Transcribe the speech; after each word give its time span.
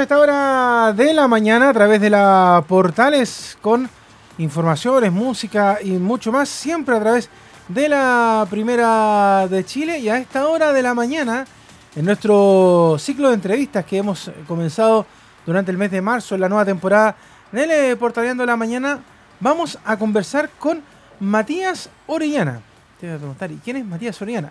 A 0.00 0.04
esta 0.04 0.18
hora 0.18 0.94
de 0.94 1.12
la 1.12 1.28
mañana 1.28 1.68
a 1.68 1.74
través 1.74 2.00
de 2.00 2.08
la 2.08 2.64
Portales 2.66 3.58
con 3.60 3.86
informaciones, 4.38 5.12
música 5.12 5.76
y 5.84 5.90
mucho 5.90 6.32
más, 6.32 6.48
siempre 6.48 6.96
a 6.96 7.00
través 7.00 7.28
de 7.68 7.86
la 7.86 8.46
Primera 8.48 9.46
de 9.46 9.62
Chile 9.62 9.98
y 9.98 10.08
a 10.08 10.16
esta 10.16 10.48
hora 10.48 10.72
de 10.72 10.82
la 10.82 10.94
mañana 10.94 11.44
en 11.94 12.06
nuestro 12.06 12.96
ciclo 12.98 13.28
de 13.28 13.34
entrevistas 13.34 13.84
que 13.84 13.98
hemos 13.98 14.30
comenzado 14.48 15.04
durante 15.44 15.70
el 15.70 15.76
mes 15.76 15.90
de 15.90 16.00
marzo 16.00 16.34
en 16.34 16.40
la 16.40 16.48
nueva 16.48 16.64
temporada 16.64 17.14
de 17.52 17.94
Portaleando 17.96 18.46
la 18.46 18.56
Mañana, 18.56 19.00
vamos 19.38 19.78
a 19.84 19.98
conversar 19.98 20.48
con 20.58 20.82
Matías 21.20 21.90
Orellana. 22.06 22.62
Te 22.98 23.06
voy 23.06 23.16
a 23.16 23.18
preguntar, 23.18 23.52
¿y 23.52 23.56
quién 23.56 23.76
es 23.76 23.84
Matías 23.84 24.22
Orellana? 24.22 24.50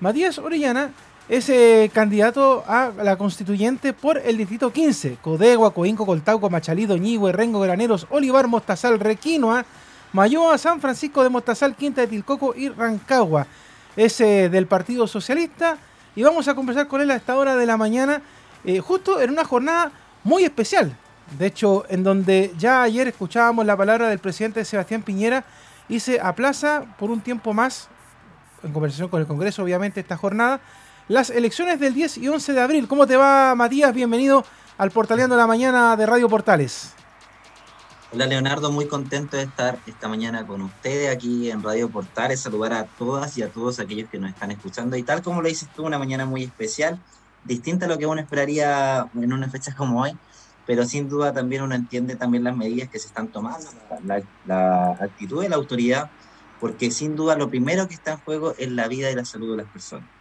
Matías 0.00 0.38
Orellana 0.38 0.90
es 1.28 1.92
candidato 1.92 2.64
a 2.66 2.90
la 3.02 3.16
constituyente 3.16 3.92
por 3.92 4.18
el 4.18 4.38
distrito 4.38 4.72
15. 4.72 5.18
Codegua, 5.20 5.74
Coinco, 5.74 6.06
Coltauco, 6.06 6.48
Machalido, 6.48 6.96
Ñigüe, 6.96 7.32
Rengo, 7.32 7.60
Graneros, 7.60 8.06
Olivar, 8.10 8.48
Mostazal, 8.48 8.98
Requinoa, 8.98 9.64
Mayoa, 10.12 10.56
San 10.56 10.80
Francisco 10.80 11.22
de 11.22 11.28
Mostazal, 11.28 11.74
Quinta 11.74 12.00
de 12.00 12.06
Tilcoco 12.06 12.54
y 12.54 12.70
Rancagua. 12.70 13.46
Es 13.94 14.20
eh, 14.20 14.48
del 14.48 14.66
Partido 14.66 15.06
Socialista 15.06 15.76
y 16.16 16.22
vamos 16.22 16.48
a 16.48 16.54
conversar 16.54 16.88
con 16.88 17.00
él 17.00 17.10
a 17.10 17.16
esta 17.16 17.36
hora 17.36 17.56
de 17.56 17.66
la 17.66 17.76
mañana, 17.76 18.22
eh, 18.64 18.80
justo 18.80 19.20
en 19.20 19.30
una 19.30 19.44
jornada 19.44 19.92
muy 20.24 20.44
especial. 20.44 20.96
De 21.38 21.46
hecho, 21.46 21.84
en 21.90 22.04
donde 22.04 22.54
ya 22.56 22.82
ayer 22.82 23.06
escuchábamos 23.06 23.66
la 23.66 23.76
palabra 23.76 24.08
del 24.08 24.18
presidente 24.18 24.64
Sebastián 24.64 25.02
Piñera 25.02 25.44
y 25.88 26.00
se 26.00 26.20
aplaza 26.20 26.84
por 26.98 27.10
un 27.10 27.20
tiempo 27.20 27.52
más, 27.52 27.88
en 28.62 28.72
conversación 28.72 29.08
con 29.08 29.20
el 29.20 29.26
Congreso, 29.26 29.62
obviamente, 29.62 30.00
esta 30.00 30.16
jornada, 30.16 30.60
las 31.08 31.30
elecciones 31.30 31.80
del 31.80 31.94
10 31.94 32.18
y 32.18 32.28
11 32.28 32.52
de 32.52 32.60
abril. 32.60 32.88
¿Cómo 32.88 33.06
te 33.06 33.16
va, 33.16 33.54
Matías? 33.54 33.94
Bienvenido 33.94 34.44
al 34.76 34.90
Portaleando 34.90 35.36
la 35.36 35.46
Mañana 35.46 35.96
de 35.96 36.06
Radio 36.06 36.28
Portales. 36.28 36.92
Hola 38.12 38.26
Leonardo, 38.26 38.70
muy 38.70 38.86
contento 38.86 39.36
de 39.36 39.42
estar 39.42 39.78
esta 39.86 40.08
mañana 40.08 40.46
con 40.46 40.62
ustedes 40.62 41.14
aquí 41.14 41.50
en 41.50 41.62
Radio 41.62 41.90
Portales, 41.90 42.40
saludar 42.40 42.72
a 42.72 42.84
todas 42.84 43.36
y 43.36 43.42
a 43.42 43.50
todos 43.50 43.80
aquellos 43.80 44.08
que 44.08 44.18
nos 44.18 44.30
están 44.30 44.50
escuchando 44.50 44.96
y 44.96 45.02
tal 45.02 45.22
como 45.22 45.42
lo 45.42 45.48
dices 45.48 45.68
tú, 45.74 45.84
una 45.84 45.98
mañana 45.98 46.24
muy 46.24 46.42
especial, 46.42 46.98
distinta 47.44 47.84
a 47.84 47.88
lo 47.88 47.98
que 47.98 48.06
uno 48.06 48.18
esperaría 48.18 49.08
en 49.14 49.32
una 49.32 49.50
fecha 49.50 49.74
como 49.76 50.00
hoy, 50.00 50.16
pero 50.66 50.86
sin 50.86 51.10
duda 51.10 51.34
también 51.34 51.62
uno 51.62 51.74
entiende 51.74 52.16
también 52.16 52.44
las 52.44 52.56
medidas 52.56 52.88
que 52.88 52.98
se 52.98 53.08
están 53.08 53.28
tomando, 53.28 53.68
la, 54.04 54.22
la 54.46 54.92
actitud 54.92 55.42
de 55.42 55.50
la 55.50 55.56
autoridad, 55.56 56.10
porque 56.60 56.90
sin 56.90 57.14
duda 57.14 57.36
lo 57.36 57.50
primero 57.50 57.88
que 57.88 57.94
está 57.94 58.12
en 58.12 58.18
juego 58.20 58.54
es 58.56 58.70
la 58.70 58.88
vida 58.88 59.10
y 59.10 59.16
la 59.16 59.26
salud 59.26 59.50
de 59.50 59.64
las 59.64 59.70
personas. 59.70 60.17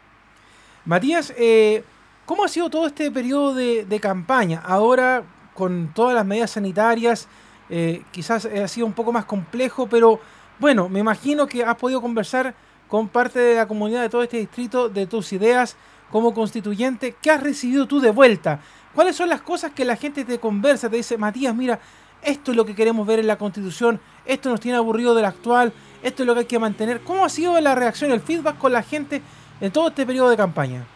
Matías, 0.88 1.34
eh, 1.38 1.84
¿cómo 2.26 2.46
ha 2.46 2.48
sido 2.48 2.70
todo 2.70 2.88
este 2.88 3.12
periodo 3.12 3.54
de, 3.54 4.00
campaña? 4.02 4.64
Ahora, 4.66 5.22
con 5.54 5.92
todas 5.94 6.16
las 6.16 6.26
medidas 6.26 6.52
sanitarias, 6.52 7.28
eh, 7.70 8.04
quizás 8.12 8.46
ha 8.46 8.68
sido 8.70 8.88
un 8.88 8.94
poco 8.94 9.12
más 9.12 9.26
complejo, 9.26 9.88
pero 9.88 10.22
bueno, 10.60 10.88
me 10.88 11.00
imagino 11.00 11.46
que 11.46 11.62
has 11.66 11.76
podido 11.76 12.00
conversar 12.00 12.56
con 12.88 13.10
parte 13.10 13.38
de 13.38 13.56
la 13.56 13.68
comunidad 13.68 14.02
de 14.02 14.08
todo 14.08 14.24
este 14.24 14.38
distrito, 14.38 14.88
de 14.88 15.06
tus 15.08 15.34
ideas 15.34 15.76
como 16.10 16.34
constituyente. 16.34 17.18
¿Qué 17.22 17.32
has 17.32 17.44
recibido 17.44 17.86
tú 17.86 18.00
de 18.00 18.12
vuelta? 18.12 18.62
¿Cuáles 18.96 19.18
son 19.18 19.28
las 19.28 19.42
cosas 19.42 19.74
que 19.74 19.84
la 19.84 19.98
gente 19.98 20.24
te 20.24 20.40
conversa? 20.40 20.90
Te 20.90 20.96
dice, 20.96 21.18
Matías, 21.18 21.54
mira, 21.54 21.82
esto 22.22 22.52
es 22.52 22.58
lo 22.58 22.66
que 22.66 22.76
queremos 22.76 23.06
ver 23.06 23.20
en 23.20 23.28
la 23.28 23.38
constitución, 23.38 24.00
esto 24.26 24.50
nos 24.50 24.62
tiene 24.62 24.78
aburrido 24.78 25.14
del 25.16 25.26
actual, 25.26 25.74
esto 26.02 26.24
es 26.24 26.28
lo 26.28 26.34
que 26.34 26.40
hay 26.40 26.46
que 26.46 26.60
mantener. 26.60 27.02
¿Cómo 27.02 27.26
ha 27.26 27.30
sido 27.30 27.60
la 27.60 27.76
reacción, 27.76 28.10
el 28.12 28.22
feedback 28.22 28.58
con 28.58 28.72
la 28.72 28.84
gente 28.84 29.22
en 29.60 29.72
todo 29.72 29.90
este 29.90 30.06
periodo 30.06 30.30
de 30.30 30.38
campaña? 30.38 30.88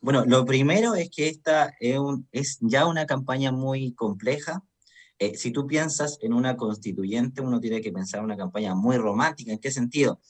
Bueno, 0.00 0.24
lo 0.26 0.44
primero 0.44 0.94
es 0.94 1.10
que 1.10 1.28
esta 1.28 1.72
es, 1.78 2.58
ya 2.60 2.86
una 2.86 3.06
campaña 3.06 3.52
muy 3.52 3.92
compleja. 3.94 4.64
Eh, 5.18 5.36
si 5.36 5.52
tú 5.52 5.66
piensas 5.66 6.18
en 6.22 6.32
una 6.32 6.56
constituyente, 6.56 7.40
uno 7.40 7.60
tiene 7.60 7.80
que 7.80 7.92
pensar 7.92 8.18
en 8.18 8.24
una 8.24 8.36
campaña 8.36 8.74
muy 8.74 8.96
romántica. 8.96 9.52
¿En 9.52 9.60
qué 9.60 9.70
sentido? 9.70 10.20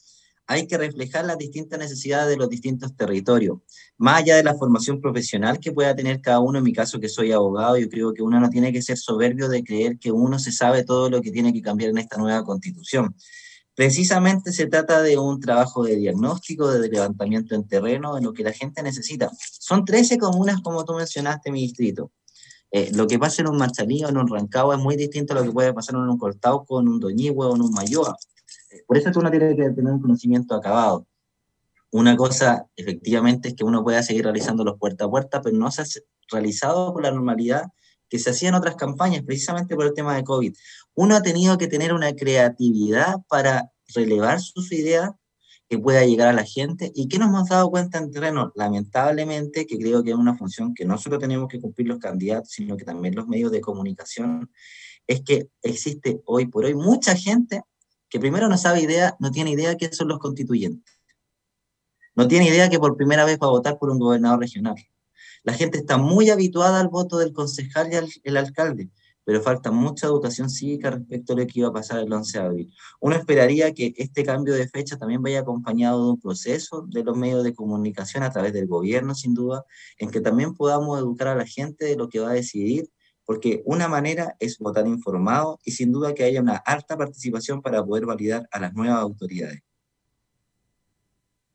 Hay 0.45 0.67
que 0.67 0.77
reflejar 0.77 1.25
las 1.25 1.37
distintas 1.37 1.79
necesidades 1.79 2.29
de 2.29 2.37
los 2.37 2.49
distintos 2.49 2.95
territorios. 2.95 3.59
Más 3.97 4.21
allá 4.21 4.35
de 4.35 4.43
la 4.43 4.53
formación 4.53 5.01
profesional 5.01 5.59
que 5.59 5.71
pueda 5.71 5.95
tener 5.95 6.21
cada 6.21 6.39
uno, 6.39 6.59
en 6.59 6.65
mi 6.65 6.73
caso 6.73 6.99
que 6.99 7.09
soy 7.09 7.31
abogado, 7.31 7.77
yo 7.77 7.89
creo 7.89 8.13
que 8.13 8.21
uno 8.21 8.39
no 8.39 8.49
tiene 8.49 8.71
que 8.71 8.81
ser 8.81 8.97
soberbio 8.97 9.49
de 9.49 9.63
creer 9.63 9.97
que 9.97 10.11
uno 10.11 10.37
se 10.37 10.51
sabe 10.51 10.83
todo 10.83 11.09
lo 11.09 11.21
que 11.21 11.31
tiene 11.31 11.51
que 11.53 11.61
cambiar 11.61 11.89
en 11.91 11.97
esta 11.97 12.17
nueva 12.17 12.43
constitución. 12.43 13.15
Precisamente 13.75 14.51
se 14.51 14.67
trata 14.67 15.01
de 15.01 15.17
un 15.17 15.39
trabajo 15.39 15.83
de 15.83 15.95
diagnóstico, 15.95 16.69
de 16.69 16.89
levantamiento 16.89 17.55
en 17.55 17.67
terreno, 17.67 18.15
de 18.15 18.21
lo 18.21 18.31
que 18.31 18.43
la 18.43 18.51
gente 18.51 18.83
necesita. 18.83 19.31
Son 19.39 19.83
13 19.83 20.17
comunas, 20.19 20.61
como 20.61 20.85
tú 20.85 20.93
mencionaste, 20.93 21.51
mi 21.51 21.61
distrito. 21.61 22.11
Eh, 22.69 22.91
lo 22.93 23.07
que 23.07 23.19
pasa 23.19 23.41
en 23.41 23.47
un 23.47 23.57
Marchalí 23.57 24.03
o 24.03 24.09
en 24.09 24.17
un 24.17 24.27
Rancagua 24.27 24.75
es 24.75 24.81
muy 24.81 24.95
distinto 24.95 25.33
a 25.33 25.37
lo 25.37 25.43
que 25.43 25.51
puede 25.51 25.73
pasar 25.73 25.95
en 25.95 26.01
un 26.01 26.17
Cortauco, 26.17 26.81
en 26.81 26.87
un 26.87 26.99
Doñigüe 26.99 27.47
o 27.47 27.55
en 27.55 27.61
un 27.61 27.71
Mayoa. 27.71 28.15
Eh, 28.71 28.83
por 28.87 28.97
eso 28.97 29.11
tú 29.11 29.21
no 29.21 29.31
tienes 29.31 29.55
que 29.55 29.69
tener 29.71 29.93
un 29.93 30.01
conocimiento 30.01 30.55
acabado. 30.55 31.07
Una 31.91 32.17
cosa, 32.17 32.65
efectivamente, 32.75 33.49
es 33.49 33.55
que 33.55 33.63
uno 33.63 33.83
pueda 33.83 34.01
seguir 34.01 34.23
realizando 34.23 34.63
los 34.63 34.79
puerta 34.79 35.05
a 35.05 35.09
puerta, 35.09 35.41
pero 35.41 35.55
no 35.55 35.69
se 35.69 35.83
ha 35.83 35.85
realizado 36.31 36.93
con 36.93 37.03
la 37.03 37.11
normalidad 37.11 37.67
que 38.13 38.19
se 38.19 38.29
hacía 38.29 38.49
en 38.49 38.53
otras 38.53 38.75
campañas, 38.75 39.23
precisamente 39.23 39.75
por 39.75 39.85
el 39.85 39.93
tema 39.95 40.15
de 40.15 40.23
COVID. 40.23 40.53
Uno 40.93 41.15
ha 41.15 41.23
tenido 41.23 41.57
que 41.57 41.65
tener 41.65 41.93
una 41.93 42.13
creatividad 42.13 43.15
para 43.27 43.71
relevar 43.87 44.39
sus 44.39 44.71
ideas 44.71 45.09
que 45.67 45.79
pueda 45.79 46.05
llegar 46.05 46.27
a 46.27 46.33
la 46.33 46.43
gente 46.43 46.91
y 46.93 47.07
que 47.07 47.17
nos 47.17 47.29
hemos 47.29 47.49
dado 47.49 47.71
cuenta 47.71 47.97
en 47.97 48.11
terreno, 48.11 48.51
lamentablemente, 48.53 49.65
que 49.65 49.79
creo 49.79 50.03
que 50.03 50.11
es 50.11 50.15
una 50.15 50.37
función 50.37 50.75
que 50.75 50.85
no 50.85 50.99
solo 50.99 51.17
tenemos 51.17 51.47
que 51.47 51.59
cumplir 51.59 51.87
los 51.87 51.97
candidatos, 51.97 52.51
sino 52.51 52.77
que 52.77 52.85
también 52.85 53.15
los 53.15 53.27
medios 53.27 53.51
de 53.51 53.61
comunicación, 53.61 54.51
es 55.07 55.21
que 55.21 55.49
existe 55.63 56.21
hoy 56.25 56.45
por 56.45 56.65
hoy 56.65 56.75
mucha 56.75 57.15
gente 57.15 57.63
que 58.09 58.19
primero 58.19 58.47
no 58.47 58.59
sabe 58.59 58.81
idea, 58.81 59.15
no 59.19 59.31
tiene 59.31 59.49
idea 59.49 59.75
qué 59.75 59.91
son 59.91 60.09
los 60.09 60.19
constituyentes. 60.19 61.01
No 62.13 62.27
tiene 62.27 62.47
idea 62.47 62.69
que 62.69 62.77
por 62.77 62.95
primera 62.95 63.25
vez 63.25 63.39
va 63.41 63.47
a 63.47 63.57
votar 63.57 63.79
por 63.79 63.89
un 63.89 63.97
gobernador 63.97 64.39
regional. 64.39 64.75
La 65.43 65.53
gente 65.53 65.77
está 65.77 65.97
muy 65.97 66.29
habituada 66.29 66.79
al 66.79 66.87
voto 66.87 67.17
del 67.17 67.33
concejal 67.33 67.91
y 67.91 67.95
al 67.97 68.09
el 68.23 68.37
alcalde, 68.37 68.89
pero 69.25 69.41
falta 69.41 69.71
mucha 69.71 70.07
educación 70.07 70.49
cívica 70.49 70.91
respecto 70.91 71.33
a 71.33 71.35
lo 71.35 71.45
que 71.45 71.59
iba 71.59 71.67
a 71.67 71.73
pasar 71.73 71.99
el 71.99 72.13
11 72.13 72.39
de 72.39 72.45
abril. 72.45 72.73
Uno 73.01 73.17
esperaría 73.17 73.73
que 73.73 73.93
este 73.97 74.23
cambio 74.23 74.53
de 74.53 74.69
fecha 74.69 74.97
también 74.97 75.21
vaya 75.21 75.41
acompañado 75.41 76.05
de 76.05 76.11
un 76.11 76.19
proceso 76.21 76.83
de 76.87 77.03
los 77.03 77.17
medios 77.17 77.43
de 77.43 77.53
comunicación 77.53 78.23
a 78.23 78.31
través 78.31 78.53
del 78.53 78.67
gobierno, 78.67 79.15
sin 79.15 79.33
duda, 79.33 79.65
en 79.97 80.11
que 80.11 80.21
también 80.21 80.53
podamos 80.53 80.97
educar 80.97 81.27
a 81.27 81.35
la 81.35 81.45
gente 81.45 81.85
de 81.85 81.97
lo 81.97 82.07
que 82.07 82.21
va 82.21 82.29
a 82.29 82.33
decidir, 82.33 82.89
porque 83.25 83.63
una 83.65 83.89
manera 83.89 84.37
es 84.39 84.57
votar 84.59 84.87
informado 84.87 85.59
y 85.65 85.71
sin 85.71 85.91
duda 85.91 86.13
que 86.13 86.23
haya 86.23 86.41
una 86.41 86.55
alta 86.55 86.97
participación 86.97 87.61
para 87.61 87.83
poder 87.83 88.05
validar 88.05 88.47
a 88.49 88.61
las 88.61 88.73
nuevas 88.73 88.99
autoridades. 88.99 89.61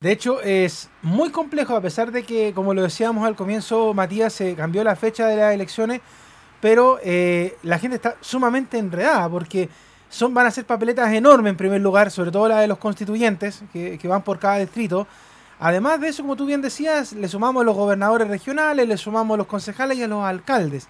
De 0.00 0.12
hecho, 0.12 0.40
es 0.42 0.90
muy 1.02 1.30
complejo, 1.30 1.74
a 1.74 1.80
pesar 1.80 2.12
de 2.12 2.22
que, 2.22 2.52
como 2.54 2.72
lo 2.72 2.82
decíamos 2.82 3.26
al 3.26 3.34
comienzo, 3.34 3.92
Matías, 3.94 4.32
se 4.32 4.54
cambió 4.54 4.84
la 4.84 4.94
fecha 4.94 5.26
de 5.26 5.34
las 5.34 5.52
elecciones, 5.52 6.00
pero 6.60 7.00
eh, 7.02 7.56
la 7.64 7.80
gente 7.80 7.96
está 7.96 8.16
sumamente 8.20 8.78
enredada 8.78 9.28
porque 9.28 9.68
son, 10.08 10.32
van 10.32 10.46
a 10.46 10.52
ser 10.52 10.66
papeletas 10.66 11.12
enormes 11.12 11.50
en 11.50 11.56
primer 11.56 11.80
lugar, 11.80 12.12
sobre 12.12 12.30
todo 12.30 12.46
la 12.46 12.60
de 12.60 12.68
los 12.68 12.78
constituyentes, 12.78 13.64
que, 13.72 13.98
van 14.04 14.22
por 14.22 14.38
cada 14.38 14.58
distrito. 14.58 15.08
Además 15.58 16.00
de 16.00 16.10
eso, 16.10 16.22
como 16.22 16.36
tú 16.36 16.46
bien 16.46 16.62
decías, 16.62 17.12
le 17.12 17.26
sumamos 17.26 17.62
a 17.62 17.64
los 17.64 17.74
gobernadores 17.74 18.28
regionales, 18.28 18.86
le 18.86 18.96
sumamos 18.96 19.34
a 19.34 19.38
los 19.38 19.48
concejales 19.48 19.98
y 19.98 20.04
a 20.04 20.06
los 20.06 20.22
alcaldes. 20.22 20.86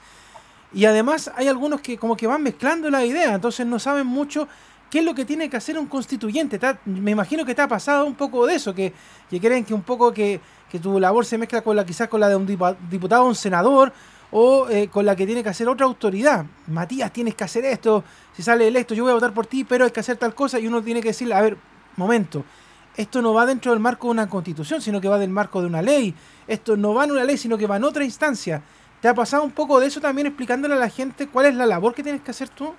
Y 0.75 0.85
además 0.85 1.31
hay 1.35 1.49
algunos 1.49 1.81
que 1.81 1.97
como 1.97 2.15
que 2.15 2.27
van 2.27 2.43
mezclando 2.43 2.91
la 2.91 3.06
idea, 3.06 3.32
entonces 3.32 3.67
no 3.67 3.79
saben 3.79 4.06
mucho 4.06 4.49
¿Qué 4.90 5.00
es 5.00 5.05
lo 5.05 5.14
que 5.14 5.25
tiene 5.25 5.50
que 5.50 5.56
hacer 5.56 5.79
un 5.79 5.87
constituyente? 5.87 6.58
me 6.87 7.11
imagino 7.11 7.44
que 7.44 7.55
te 7.55 7.62
ha 7.62 7.69
pasado 7.69 8.06
un 8.06 8.14
poco 8.14 8.46
de 8.46 8.55
eso, 8.55 8.75
que, 8.75 8.93
creen 9.29 9.64
que 9.64 9.75
un 9.75 9.82
poco 9.82 10.12
que, 10.12 10.40
tu 10.81 10.99
labor 10.99 11.25
se 11.25 11.37
mezcla 11.37 11.62
con 11.62 11.76
la 11.76 11.85
quizás 11.85 12.08
con 12.08 12.20
la 12.20 12.29
de 12.29 12.37
un 12.37 12.46
diputado 12.90 13.25
un 13.25 13.35
senador, 13.35 13.93
o 14.31 14.69
eh, 14.69 14.88
con 14.88 15.06
la 15.06 15.17
que 15.17 15.26
tiene 15.26 15.43
que 15.43 15.49
hacer 15.49 15.69
otra 15.69 15.87
autoridad. 15.87 16.44
Matías, 16.67 17.12
tienes 17.12 17.35
que 17.35 17.44
hacer 17.44 17.64
esto, 17.64 18.05
si 18.35 18.43
sale 18.43 18.69
electo 18.69 18.94
yo 18.94 19.05
voy 19.05 19.11
a 19.11 19.14
votar 19.14 19.32
por 19.32 19.46
ti, 19.46 19.64
pero 19.64 19.85
hay 19.85 19.90
que 19.90 20.00
hacer 20.00 20.17
tal 20.17 20.35
cosa 20.35 20.58
y 20.58 20.67
uno 20.67 20.82
tiene 20.82 21.00
que 21.00 21.08
decirle, 21.08 21.34
a 21.34 21.41
ver, 21.41 21.56
momento, 21.96 22.44
esto 22.96 23.23
no 23.23 23.32
va 23.32 23.46
dentro 23.46 23.73
del 23.73 23.81
marco 23.81 24.08
de 24.08 24.12
una 24.12 24.29
constitución, 24.29 24.82
sino 24.82 25.00
que 25.00 25.08
va 25.08 25.19
del 25.19 25.31
marco 25.31 25.61
de 25.61 25.67
una 25.67 25.82
ley. 25.82 26.14
Esto 26.46 26.76
no 26.76 26.94
va 26.94 27.05
en 27.05 27.12
una 27.12 27.25
ley, 27.25 27.37
sino 27.37 27.56
que 27.56 27.67
va 27.67 27.76
en 27.76 27.84
otra 27.84 28.05
instancia. 28.05 28.62
¿Te 29.00 29.06
ha 29.06 29.14
pasado 29.14 29.44
un 29.44 29.52
poco 29.52 29.79
de 29.79 29.87
eso 29.87 30.00
también 30.00 30.26
explicándole 30.26 30.75
a 30.75 30.79
la 30.79 30.88
gente 30.88 31.29
cuál 31.29 31.46
es 31.46 31.55
la 31.55 31.64
labor 31.64 31.94
que 31.94 32.02
tienes 32.02 32.23
que 32.23 32.32
hacer 32.32 32.49
tú? 32.49 32.75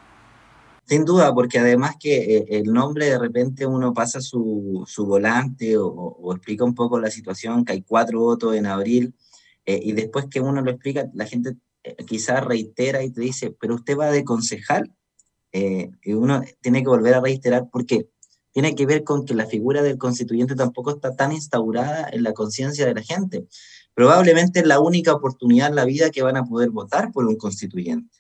Sin 0.89 1.05
duda, 1.05 1.35
porque 1.35 1.59
además 1.59 1.97
que 1.99 2.37
eh, 2.37 2.45
el 2.49 2.73
nombre 2.73 3.05
de 3.05 3.19
repente 3.19 3.67
uno 3.67 3.93
pasa 3.93 4.21
su, 4.21 4.83
su 4.87 5.05
volante 5.05 5.77
o, 5.77 6.33
explica 6.33 6.63
un 6.63 6.73
poco 6.73 6.99
la 6.99 7.11
situación, 7.11 7.63
que 7.63 7.73
hay 7.73 7.83
cuatro 7.83 8.21
votos 8.21 8.55
en 8.55 8.65
abril, 8.65 9.13
eh, 9.67 9.79
y 9.83 9.91
después 9.91 10.25
que 10.31 10.41
uno 10.41 10.63
lo 10.63 10.71
explica, 10.71 11.07
la 11.13 11.27
gente 11.27 11.57
eh, 11.83 11.95
quizás 12.07 12.43
reitera 12.43 13.03
y 13.03 13.11
te 13.11 13.21
dice, 13.21 13.55
pero 13.61 13.75
usted 13.75 13.95
va 13.99 14.09
de 14.09 14.23
concejal, 14.23 14.91
y 15.51 16.13
uno 16.13 16.41
tiene 16.61 16.81
que 16.81 16.89
volver 16.89 17.15
a 17.15 17.21
reiterar 17.21 17.69
porque 17.71 18.07
tiene 18.51 18.75
que 18.75 18.85
ver 18.85 19.03
con 19.03 19.25
que 19.25 19.33
la 19.35 19.45
figura 19.47 19.81
del 19.83 19.97
constituyente 19.97 20.55
tampoco 20.55 20.91
está 20.91 21.15
tan 21.15 21.31
instaurada 21.31 22.07
en 22.11 22.23
la 22.23 22.33
conciencia 22.33 22.85
de 22.85 22.93
la 22.95 23.01
gente. 23.01 23.47
Probablemente 23.93 24.59
es 24.59 24.67
la 24.67 24.79
única 24.79 25.13
oportunidad 25.13 25.69
en 25.69 25.75
la 25.75 25.85
vida 25.85 26.09
que 26.09 26.23
van 26.23 26.37
a 26.37 26.45
poder 26.45 26.69
votar 26.69 27.11
por 27.11 27.25
un 27.25 27.35
constituyente. 27.35 28.18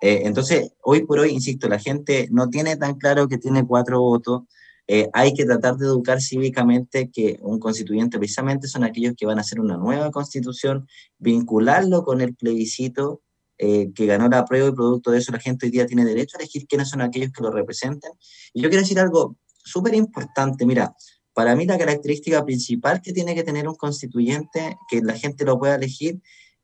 Eh, 0.00 0.22
entonces, 0.24 0.72
hoy 0.82 1.04
por 1.04 1.18
hoy, 1.18 1.30
insisto, 1.30 1.68
la 1.68 1.78
gente 1.78 2.28
no 2.30 2.48
tiene 2.48 2.76
tan 2.76 2.94
claro 2.94 3.28
que 3.28 3.38
tiene 3.38 3.66
cuatro 3.66 4.00
votos. 4.00 4.42
Eh, 4.86 5.08
hay 5.12 5.34
que 5.34 5.44
tratar 5.44 5.76
de 5.76 5.86
educar 5.86 6.20
cívicamente 6.20 7.10
que 7.10 7.38
un 7.42 7.58
constituyente 7.58 8.18
precisamente 8.18 8.68
son 8.68 8.84
aquellos 8.84 9.14
que 9.16 9.26
van 9.26 9.38
a 9.38 9.42
hacer 9.42 9.60
una 9.60 9.76
nueva 9.76 10.10
constitución, 10.10 10.86
vincularlo 11.18 12.04
con 12.04 12.20
el 12.22 12.34
plebiscito 12.34 13.22
eh, 13.58 13.90
que 13.92 14.06
ganó 14.06 14.28
la 14.28 14.44
prueba 14.44 14.68
y 14.68 14.72
producto 14.72 15.10
de 15.10 15.18
eso 15.18 15.32
la 15.32 15.40
gente 15.40 15.66
hoy 15.66 15.72
día 15.72 15.84
tiene 15.84 16.04
derecho 16.04 16.36
a 16.36 16.40
elegir 16.40 16.66
quiénes 16.68 16.88
son 16.88 17.02
aquellos 17.02 17.32
que 17.32 17.42
lo 17.42 17.50
representen. 17.50 18.12
Y 18.54 18.62
yo 18.62 18.68
quiero 18.68 18.82
decir 18.82 19.00
algo 19.00 19.36
súper 19.64 19.94
importante, 19.94 20.64
mira, 20.64 20.94
para 21.34 21.54
mí 21.54 21.66
la 21.66 21.76
característica 21.76 22.44
principal 22.44 23.02
que 23.02 23.12
tiene 23.12 23.34
que 23.34 23.42
tener 23.42 23.68
un 23.68 23.74
constituyente, 23.74 24.76
que 24.88 25.02
la 25.02 25.14
gente 25.14 25.44
lo 25.44 25.58
pueda 25.58 25.74
elegir, 25.74 26.20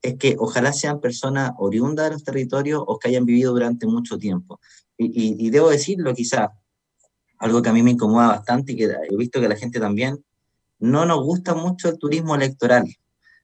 es 0.09 0.17
que 0.17 0.37
ojalá 0.39 0.73
sean 0.73 1.01
personas 1.01 1.53
oriundas 1.59 2.06
de 2.06 2.12
los 2.12 2.25
territorios 2.25 2.83
o 2.87 2.99
que 2.99 3.09
hayan 3.09 3.25
vivido 3.25 3.53
durante 3.53 3.87
mucho 3.87 4.19
tiempo. 4.19 4.61
Y, 4.97 5.45
y, 5.45 5.51
debo 5.51 5.71
decirlo 5.71 6.15
quizá, 6.15 6.53
algo 7.39 7.62
que 7.62 7.71
a 7.71 7.73
mí 7.73 7.83
me 7.83 7.93
incomoda 7.93 8.29
bastante 8.29 8.73
y 8.73 8.77
que 8.77 8.85
he 8.85 9.17
visto 9.17 9.41
que 9.41 9.49
la 9.49 9.56
gente 9.56 9.81
también, 9.81 10.25
no 10.79 11.05
nos 11.05 11.23
gusta 11.25 11.55
mucho 11.55 11.89
el 11.89 11.99
turismo 11.99 12.35
electoral 12.35 12.87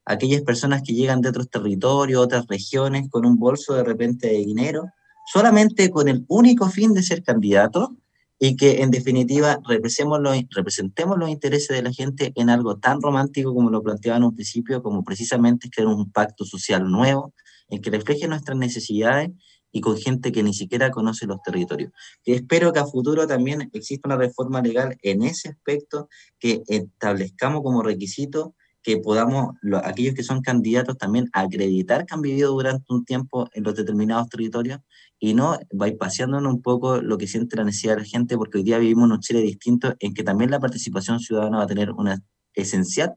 aquellas 0.05 0.41
personas 0.41 0.81
que 0.83 0.93
llegan 0.93 1.21
de 1.21 1.29
otros 1.29 1.49
territorios, 1.49 2.21
otras 2.21 2.47
regiones, 2.47 3.09
con 3.09 3.25
un 3.25 3.37
bolso 3.37 3.73
de 3.73 3.83
repente 3.83 4.27
de 4.27 4.37
dinero, 4.37 4.89
solamente 5.31 5.89
con 5.89 6.07
el 6.07 6.25
único 6.27 6.69
fin 6.69 6.93
de 6.93 7.03
ser 7.03 7.23
candidato 7.23 7.95
y 8.43 8.55
que 8.55 8.81
en 8.81 8.89
definitiva 8.89 9.59
representemos 9.67 10.19
los, 10.19 11.29
intereses 11.29 11.77
de 11.77 11.83
la 11.83 11.93
gente 11.93 12.33
en 12.35 12.49
algo 12.49 12.75
tan 12.75 12.99
romántico 12.99 13.53
como 13.53 13.69
lo 13.69 13.83
planteaba 13.83 14.17
en 14.17 14.23
un 14.23 14.35
principio, 14.35 14.81
como 14.81 15.03
precisamente 15.03 15.69
crear 15.69 15.89
un 15.89 16.11
pacto 16.11 16.43
social 16.43 16.89
nuevo, 16.89 17.35
en 17.69 17.83
que 17.83 17.91
refleje 17.91 18.27
nuestras 18.27 18.57
necesidades 18.57 19.29
y 19.71 19.79
con 19.79 19.95
gente 19.95 20.31
que 20.31 20.41
ni 20.41 20.55
siquiera 20.55 20.89
conoce 20.89 21.27
los 21.27 21.39
territorios. 21.43 21.91
Que 22.23 22.33
espero 22.33 22.73
que 22.73 22.79
a 22.79 22.87
futuro 22.87 23.27
también 23.27 23.69
exista 23.73 24.07
una 24.07 24.17
reforma 24.17 24.59
legal 24.59 24.97
en 25.03 25.21
ese 25.21 25.49
aspecto, 25.49 26.09
que 26.39 26.63
establezcamos 26.67 27.61
como 27.61 27.83
requisito 27.83 28.55
que 28.81 28.97
podamos, 28.97 29.55
aquellos 29.83 30.15
que 30.15 30.23
son 30.23 30.41
candidatos 30.41 30.97
también 30.97 31.29
acreditar 31.33 32.07
que 32.07 32.15
han 32.15 32.23
vivido 32.23 32.53
durante 32.53 32.91
un 32.91 33.05
tiempo 33.05 33.47
en 33.53 33.63
los 33.63 33.75
determinados 33.75 34.29
territorios 34.29 34.79
y 35.23 35.35
no 35.35 35.57
paseándonos 35.99 36.51
un 36.51 36.63
poco 36.63 36.99
lo 36.99 37.17
que 37.17 37.27
siente 37.27 37.55
la 37.55 37.63
necesidad 37.63 37.93
de 37.93 38.01
la 38.01 38.07
gente, 38.07 38.35
porque 38.37 38.57
hoy 38.57 38.63
día 38.63 38.79
vivimos 38.79 39.05
en 39.05 39.11
un 39.11 39.19
Chile 39.19 39.41
distinto 39.41 39.93
en 39.99 40.15
que 40.15 40.23
también 40.23 40.49
la 40.49 40.59
participación 40.59 41.19
ciudadana 41.19 41.59
va 41.59 41.63
a 41.63 41.67
tener 41.67 41.91
una 41.91 42.19
esencial 42.55 43.13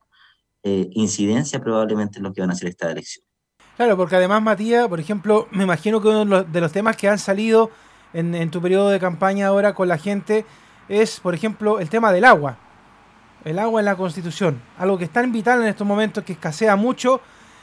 eh, 0.62 0.88
incidencia 0.92 1.60
probablemente 1.60 2.18
en 2.18 2.24
lo 2.24 2.34
que 2.34 2.42
van 2.42 2.50
a 2.50 2.54
ser 2.54 2.68
estas 2.68 2.92
elecciones. 2.92 3.26
Claro, 3.76 3.96
porque 3.96 4.16
además, 4.16 4.42
Matías, 4.42 4.86
por 4.86 5.00
ejemplo, 5.00 5.48
me 5.50 5.64
imagino 5.64 6.00
que 6.02 6.08
uno 6.08 6.44
de 6.44 6.60
los 6.60 6.72
temas 6.72 6.94
que 6.96 7.08
han 7.08 7.18
salido 7.18 7.70
en, 8.12 8.34
en 8.34 8.50
tu 8.50 8.60
periodo 8.60 8.90
de 8.90 9.00
campaña 9.00 9.46
ahora 9.46 9.74
con 9.74 9.88
la 9.88 9.96
gente 9.96 10.44
es, 10.90 11.20
por 11.20 11.34
ejemplo, 11.34 11.80
el 11.80 11.88
tema 11.88 12.12
del 12.12 12.26
agua 12.26 12.58
el 13.44 13.58
agua 13.58 13.80
en 13.80 13.84
la 13.84 13.96
Constitución, 13.96 14.60
algo 14.78 14.96
que 14.96 15.04
es 15.04 15.10
tan 15.10 15.30
vital 15.30 15.60
en 15.60 15.68
estos 15.68 15.86
momentos, 15.86 16.24
que 16.24 16.32
escasea 16.32 16.76
mucho, 16.76 17.20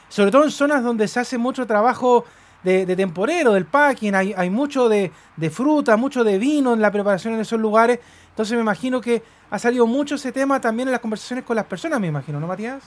sobre 0.08 0.30
todo 0.30 0.44
en 0.44 0.52
zonas 0.52 0.84
donde 0.84 1.08
se 1.08 1.18
hace 1.18 1.38
mucho 1.38 1.66
trabajo 1.66 2.24
de, 2.62 2.96
temporero, 2.96 3.52
del 3.52 3.66
packing, 3.66 4.14
hay, 4.14 4.34
hay 4.36 4.50
mucho 4.50 4.88
de, 4.88 5.10
fruta, 5.50 5.96
mucho 5.96 6.24
de 6.24 6.38
vino 6.38 6.72
en 6.74 6.80
la 6.80 6.90
preparación 6.90 7.34
en 7.34 7.40
esos 7.40 7.60
lugares, 7.60 7.98
entonces 8.30 8.54
me 8.54 8.62
imagino 8.62 9.00
que 9.00 9.22
ha 9.50 9.58
salido 9.58 9.86
mucho 9.86 10.14
ese 10.14 10.32
tema 10.32 10.60
también 10.60 10.88
en 10.88 10.92
las 10.92 11.00
conversaciones 11.00 11.44
con 11.44 11.56
las 11.56 11.66
personas, 11.66 12.00
me 12.00 12.06
imagino, 12.06 12.40
¿no, 12.40 12.46
Matías? 12.46 12.82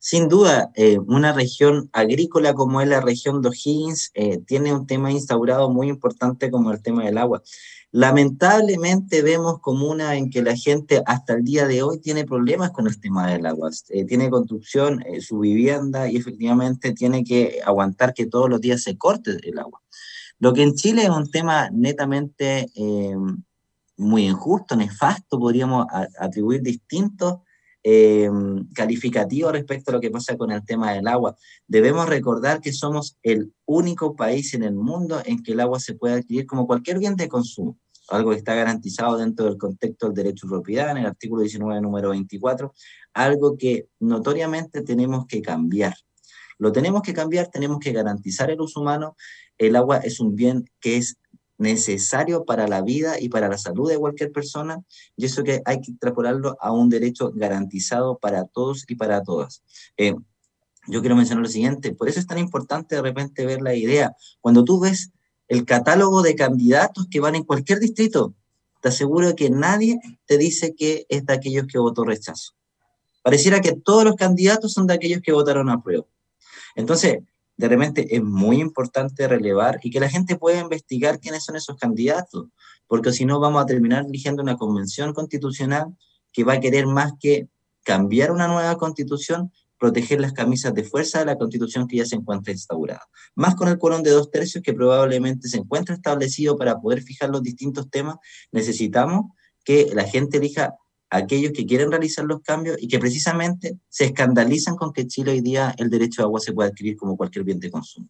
Sin 0.00 0.28
duda, 0.28 0.70
eh, 0.74 0.98
una 0.98 1.32
región 1.32 1.90
agrícola 1.92 2.54
como 2.54 2.80
es 2.80 2.88
la 2.88 3.00
región 3.00 3.42
de 3.42 3.48
O'Higgins 3.48 4.12
eh, 4.14 4.38
tiene 4.46 4.72
un 4.72 4.86
tema 4.86 5.10
instaurado 5.10 5.70
muy 5.70 5.88
importante 5.88 6.52
como 6.52 6.70
el 6.70 6.80
tema 6.80 7.04
del 7.04 7.18
agua. 7.18 7.42
Lamentablemente 7.90 9.22
vemos 9.22 9.58
comunas 9.60 10.14
en 10.14 10.30
que 10.30 10.42
la 10.42 10.54
gente 10.54 11.02
hasta 11.04 11.34
el 11.34 11.42
día 11.42 11.66
de 11.66 11.82
hoy 11.82 11.98
tiene 11.98 12.24
problemas 12.24 12.70
con 12.70 12.86
el 12.86 13.00
tema 13.00 13.28
del 13.28 13.44
agua. 13.44 13.70
Eh, 13.88 14.04
tiene 14.04 14.30
construcción, 14.30 15.02
su 15.20 15.40
vivienda 15.40 16.08
y 16.08 16.16
efectivamente 16.16 16.92
tiene 16.92 17.24
que 17.24 17.58
aguantar 17.64 18.14
que 18.14 18.26
todos 18.26 18.48
los 18.48 18.60
días 18.60 18.82
se 18.82 18.96
corte 18.96 19.36
el 19.42 19.58
agua. 19.58 19.82
Lo 20.38 20.52
que 20.52 20.62
en 20.62 20.74
Chile 20.74 21.02
es 21.02 21.10
un 21.10 21.28
tema 21.28 21.70
netamente 21.70 22.68
muy 23.96 24.26
injusto, 24.26 24.76
nefasto, 24.76 25.40
podríamos 25.40 25.86
atribuir 26.20 26.62
distintos 26.62 27.38
calificativos 28.74 29.52
respecto 29.52 29.90
a 29.90 29.94
lo 29.94 30.00
que 30.00 30.10
pasa 30.10 30.36
con 30.36 30.50
el 30.50 30.64
tema 30.64 30.92
del 30.92 31.06
agua. 31.06 31.36
Debemos 31.66 32.08
recordar 32.08 32.60
que 32.60 32.72
somos 32.72 33.16
el 33.22 33.52
único 33.64 34.14
país 34.14 34.52
en 34.54 34.62
el 34.62 34.74
mundo 34.74 35.22
en 35.24 35.42
que 35.42 35.52
el 35.52 35.60
agua 35.60 35.80
se 35.80 35.94
puede 35.94 36.14
adquirir 36.14 36.46
como 36.46 36.66
cualquier 36.66 36.98
bien 36.98 37.16
de 37.16 37.28
consumo, 37.28 37.78
algo 38.08 38.30
que 38.30 38.38
está 38.38 38.54
garantizado 38.54 39.16
dentro 39.16 39.46
del 39.46 39.56
contexto 39.56 40.06
del 40.06 40.14
derecho 40.14 40.46
de 40.46 40.50
propiedad, 40.50 40.90
en 40.90 40.98
el 40.98 41.06
artículo 41.06 41.42
19, 41.42 41.80
número 41.80 42.10
24, 42.10 42.74
algo 43.14 43.56
que 43.56 43.88
notoriamente 44.00 44.82
tenemos 44.82 45.26
que 45.26 45.40
cambiar. 45.40 45.94
Lo 46.58 46.72
tenemos 46.72 47.02
que 47.02 47.14
cambiar, 47.14 47.48
tenemos 47.48 47.78
que 47.78 47.92
garantizar 47.92 48.50
el 48.50 48.60
uso 48.60 48.80
humano. 48.80 49.16
El 49.56 49.76
agua 49.76 49.98
es 49.98 50.18
un 50.18 50.34
bien 50.34 50.64
que 50.80 50.96
es 50.96 51.16
necesario 51.58 52.44
para 52.44 52.68
la 52.68 52.80
vida 52.82 53.20
y 53.20 53.28
para 53.28 53.48
la 53.48 53.58
salud 53.58 53.90
de 53.90 53.98
cualquier 53.98 54.32
persona, 54.32 54.82
y 55.16 55.26
eso 55.26 55.42
que 55.42 55.60
hay 55.64 55.80
que 55.80 55.90
extrapolarlo 55.90 56.56
a 56.60 56.72
un 56.72 56.88
derecho 56.88 57.32
garantizado 57.34 58.16
para 58.18 58.44
todos 58.44 58.84
y 58.88 58.94
para 58.94 59.22
todas. 59.22 59.62
Eh, 59.96 60.14
yo 60.86 61.00
quiero 61.00 61.16
mencionar 61.16 61.42
lo 61.42 61.50
siguiente, 61.50 61.92
por 61.92 62.08
eso 62.08 62.20
es 62.20 62.26
tan 62.26 62.38
importante 62.38 62.94
de 62.94 63.02
repente 63.02 63.44
ver 63.44 63.60
la 63.60 63.74
idea. 63.74 64.14
Cuando 64.40 64.64
tú 64.64 64.80
ves 64.80 65.10
el 65.48 65.64
catálogo 65.64 66.22
de 66.22 66.34
candidatos 66.34 67.06
que 67.10 67.20
van 67.20 67.34
en 67.34 67.44
cualquier 67.44 67.80
distrito, 67.80 68.34
te 68.80 68.88
aseguro 68.88 69.34
que 69.34 69.50
nadie 69.50 69.98
te 70.26 70.38
dice 70.38 70.74
que 70.74 71.04
es 71.08 71.26
de 71.26 71.34
aquellos 71.34 71.66
que 71.66 71.78
votó 71.78 72.04
rechazo. 72.04 72.52
Pareciera 73.22 73.60
que 73.60 73.72
todos 73.72 74.04
los 74.04 74.14
candidatos 74.14 74.72
son 74.72 74.86
de 74.86 74.94
aquellos 74.94 75.20
que 75.20 75.32
votaron 75.32 75.68
a 75.68 75.82
prueba. 75.82 76.06
Entonces, 76.74 77.18
de 77.58 77.68
repente 77.68 78.14
es 78.14 78.22
muy 78.22 78.60
importante 78.60 79.26
relevar 79.26 79.80
y 79.82 79.90
que 79.90 80.00
la 80.00 80.08
gente 80.08 80.36
pueda 80.36 80.60
investigar 80.60 81.18
quiénes 81.18 81.44
son 81.44 81.56
esos 81.56 81.76
candidatos, 81.76 82.46
porque 82.86 83.12
si 83.12 83.24
no 83.24 83.40
vamos 83.40 83.60
a 83.60 83.66
terminar 83.66 84.06
eligiendo 84.06 84.42
una 84.42 84.56
convención 84.56 85.12
constitucional 85.12 85.86
que 86.32 86.44
va 86.44 86.54
a 86.54 86.60
querer 86.60 86.86
más 86.86 87.12
que 87.18 87.48
cambiar 87.84 88.30
una 88.30 88.46
nueva 88.46 88.78
constitución, 88.78 89.52
proteger 89.76 90.20
las 90.20 90.32
camisas 90.32 90.72
de 90.72 90.84
fuerza 90.84 91.18
de 91.18 91.24
la 91.24 91.36
constitución 91.36 91.88
que 91.88 91.96
ya 91.96 92.06
se 92.06 92.14
encuentra 92.14 92.52
instaurada. 92.52 93.08
Más 93.34 93.56
con 93.56 93.68
el 93.68 93.78
quórum 93.78 94.02
de 94.02 94.10
dos 94.10 94.30
tercios 94.30 94.62
que 94.62 94.72
probablemente 94.72 95.48
se 95.48 95.58
encuentra 95.58 95.96
establecido 95.96 96.56
para 96.56 96.80
poder 96.80 97.02
fijar 97.02 97.30
los 97.30 97.42
distintos 97.42 97.90
temas, 97.90 98.16
necesitamos 98.52 99.32
que 99.64 99.90
la 99.94 100.04
gente 100.04 100.38
elija 100.38 100.76
aquellos 101.10 101.52
que 101.52 101.66
quieren 101.66 101.90
realizar 101.90 102.24
los 102.24 102.40
cambios 102.42 102.76
y 102.80 102.88
que 102.88 102.98
precisamente 102.98 103.78
se 103.88 104.06
escandalizan 104.06 104.76
con 104.76 104.92
que 104.92 105.06
Chile 105.06 105.32
hoy 105.32 105.40
día 105.40 105.74
el 105.78 105.90
derecho 105.90 106.22
a 106.22 106.24
agua 106.24 106.40
se 106.40 106.52
pueda 106.52 106.68
adquirir 106.68 106.96
como 106.96 107.16
cualquier 107.16 107.44
bien 107.44 107.60
de 107.60 107.70
consumo. 107.70 108.08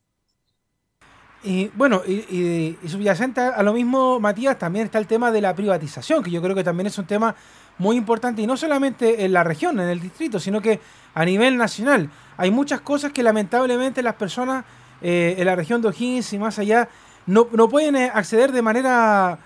Y 1.45 1.69
bueno, 1.69 2.02
y, 2.05 2.76
subyacente 2.87 3.40
a 3.40 3.62
lo 3.62 3.73
mismo, 3.73 4.19
Matías, 4.19 4.59
también 4.59 4.87
está 4.87 4.99
el 4.99 5.07
tema 5.07 5.31
de 5.31 5.40
la 5.40 5.55
privatización, 5.55 6.23
que 6.23 6.33
yo 6.33 6.43
creo 6.43 6.55
que 6.55 6.64
también 6.64 6.88
es 6.88 6.99
un 6.99 7.07
tema 7.07 7.37
muy 7.78 7.97
importante, 7.97 8.43
y 8.43 8.47
no 8.47 8.57
solamente 8.57 9.25
en 9.25 9.33
la 9.33 9.45
región, 9.45 9.78
en 9.78 9.88
el 9.88 10.00
distrito, 10.00 10.40
sino 10.40 10.61
que 10.61 10.81
a 11.14 11.25
nivel 11.25 11.57
nacional. 11.57 12.11
Hay 12.37 12.50
muchas 12.50 12.81
cosas 12.81 13.12
que 13.12 13.23
lamentablemente 13.23 14.02
las 14.02 14.17
personas 14.17 14.64
eh, 15.00 15.37
en 15.38 15.47
la 15.47 15.55
región 15.55 15.81
de 15.81 15.88
O'Higgins 15.88 16.33
y 16.33 16.38
más 16.38 16.59
allá 16.59 16.88
no, 17.26 17.47
pueden 17.69 17.95
eh, 17.95 18.11
acceder 18.12 18.52
de 18.52 18.62
manera 18.62 19.38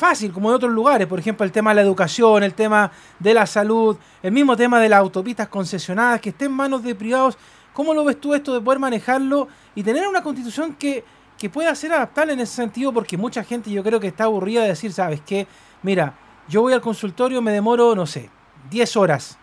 fácil 0.00 0.32
como 0.32 0.48
en 0.48 0.56
otros 0.56 0.72
lugares. 0.72 1.06
Por 1.06 1.20
ejemplo, 1.20 1.44
el 1.44 1.52
tema 1.52 1.70
de 1.70 1.76
la 1.76 1.82
educación, 1.82 2.42
el 2.42 2.54
tema 2.54 2.90
de 3.18 3.34
la 3.34 3.46
salud, 3.46 3.96
el 4.22 4.32
mismo 4.32 4.56
tema 4.56 4.80
de 4.80 4.88
las 4.88 4.98
autopistas 4.98 5.48
concesionadas, 5.48 6.20
que 6.20 6.30
estén 6.30 6.48
en 6.48 6.56
manos 6.56 6.82
de 6.82 6.94
privados. 6.94 7.38
¿Cómo 7.72 7.94
lo 7.94 8.04
ves 8.04 8.20
tú 8.20 8.34
esto 8.34 8.52
de 8.52 8.60
poder 8.60 8.80
manejarlo 8.80 9.46
y 9.74 9.82
tener 9.82 10.08
una 10.08 10.22
constitución 10.22 10.74
que 10.74 11.04
que 11.40 11.48
pueda 11.48 11.74
ser 11.74 11.90
adaptable 11.94 12.34
en 12.34 12.40
ese 12.40 12.54
sentido, 12.54 12.92
porque 12.92 13.16
mucha 13.16 13.42
gente 13.42 13.70
yo 13.70 13.82
creo 13.82 13.98
que 13.98 14.08
está 14.08 14.24
aburrida 14.24 14.60
de 14.60 14.68
decir, 14.68 14.92
¿sabes 14.92 15.22
qué? 15.22 15.46
Mira, 15.82 16.12
yo 16.50 16.60
voy 16.60 16.74
al 16.74 16.82
consultorio, 16.82 17.40
me 17.40 17.50
demoro, 17.50 17.94
no 17.94 18.04
sé, 18.04 18.28
10 18.68 18.96
horas. 18.98 19.38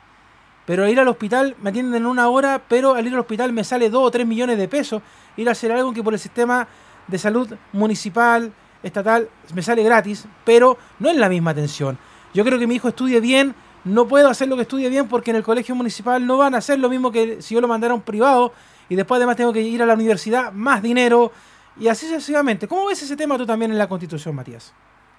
Pero 0.67 0.87
ir 0.87 0.99
al 0.99 1.07
hospital 1.07 1.55
me 1.59 1.71
atienden 1.71 2.03
en 2.03 2.05
una 2.05 2.29
hora, 2.29 2.61
pero 2.67 2.93
al 2.93 3.07
ir 3.07 3.13
al 3.13 3.21
hospital 3.21 3.51
me 3.51 3.63
sale 3.63 3.89
2 3.89 4.03
o 4.03 4.11
3 4.11 4.27
millones 4.27 4.59
de 4.59 4.67
pesos. 4.67 5.01
Ir 5.37 5.49
a 5.49 5.53
hacer 5.53 5.71
algo 5.71 5.91
que 5.91 6.03
por 6.03 6.13
el 6.13 6.19
sistema 6.19 6.67
de 7.07 7.17
salud 7.17 7.51
municipal, 7.73 8.53
estatal, 8.87 9.29
me 9.53 9.61
sale 9.61 9.83
gratis, 9.83 10.25
pero 10.43 10.77
no 10.99 11.09
es 11.09 11.15
la 11.17 11.29
misma 11.29 11.51
atención. 11.51 11.97
Yo 12.33 12.43
creo 12.43 12.59
que 12.59 12.67
mi 12.67 12.75
hijo 12.75 12.89
estudie 12.89 13.19
bien, 13.19 13.55
no 13.83 14.07
puedo 14.07 14.29
hacer 14.29 14.47
lo 14.47 14.55
que 14.55 14.63
estudie 14.63 14.89
bien 14.89 15.07
porque 15.07 15.31
en 15.31 15.37
el 15.37 15.43
colegio 15.43 15.75
municipal 15.75 16.25
no 16.25 16.37
van 16.37 16.55
a 16.55 16.57
hacer 16.57 16.79
lo 16.79 16.89
mismo 16.89 17.11
que 17.11 17.41
si 17.41 17.55
yo 17.55 17.61
lo 17.61 17.67
mandara 17.67 17.93
a 17.93 17.95
un 17.95 18.01
privado 18.01 18.53
y 18.89 18.95
después 18.95 19.17
además 19.17 19.37
tengo 19.37 19.53
que 19.53 19.61
ir 19.61 19.81
a 19.81 19.85
la 19.85 19.93
universidad, 19.93 20.51
más 20.51 20.81
dinero, 20.81 21.31
y 21.79 21.87
así 21.87 22.07
sucesivamente. 22.07 22.67
¿Cómo 22.67 22.87
ves 22.87 23.01
ese 23.01 23.15
tema 23.15 23.37
tú 23.37 23.45
también 23.45 23.71
en 23.71 23.77
la 23.77 23.87
Constitución, 23.87 24.35
Matías? 24.35 24.73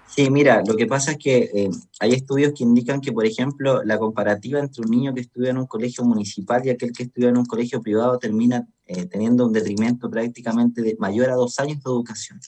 Sí, 0.09 0.31
mira, 0.31 0.63
lo 0.67 0.75
que 0.75 0.87
pasa 0.87 1.13
es 1.13 1.19
que 1.19 1.51
eh, 1.55 1.71
hay 2.01 2.13
estudios 2.13 2.55
que 2.57 2.65
indican 2.65 3.01
que, 3.01 3.13
por 3.13 3.27
ejemplo, 3.27 3.85
la 3.85 3.99
comparativa 3.99 4.59
entre 4.59 4.83
un 4.83 4.91
niño 4.91 5.13
que 5.13 5.21
estudia 5.21 5.51
en 5.51 5.59
un 5.59 5.67
colegio 5.67 6.03
municipal 6.03 6.65
y 6.65 6.71
aquel 6.71 6.93
que 6.93 7.05
estudia 7.05 7.29
en 7.29 7.37
un 7.37 7.45
colegio 7.45 7.83
privado 7.83 8.19
termina 8.19 8.67
eh, 8.87 9.05
teniendo 9.05 9.47
un 9.47 9.53
detrimento 9.53 10.09
prácticamente 10.09 10.81
de 10.81 10.97
mayor 10.99 11.29
a 11.29 11.35
dos 11.35 11.61
años 11.61 11.83
de 11.83 11.91
educación, 11.91 12.41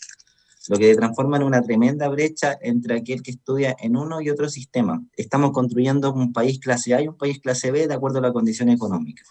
lo 0.70 0.78
que 0.78 0.94
transforma 0.94 1.36
en 1.36 1.42
una 1.42 1.62
tremenda 1.62 2.08
brecha 2.08 2.56
entre 2.62 2.94
aquel 2.94 3.24
que 3.24 3.32
estudia 3.32 3.74
en 3.80 3.96
uno 3.96 4.20
y 4.20 4.30
otro 4.30 4.48
sistema. 4.48 5.04
Estamos 5.16 5.50
construyendo 5.50 6.12
un 6.12 6.32
país 6.32 6.60
clase 6.60 6.94
A 6.94 7.02
y 7.02 7.08
un 7.08 7.16
país 7.16 7.40
clase 7.40 7.72
B 7.72 7.88
de 7.88 7.94
acuerdo 7.94 8.18
a 8.18 8.22
la 8.22 8.32
condición 8.32 8.68
económica. 8.68 9.24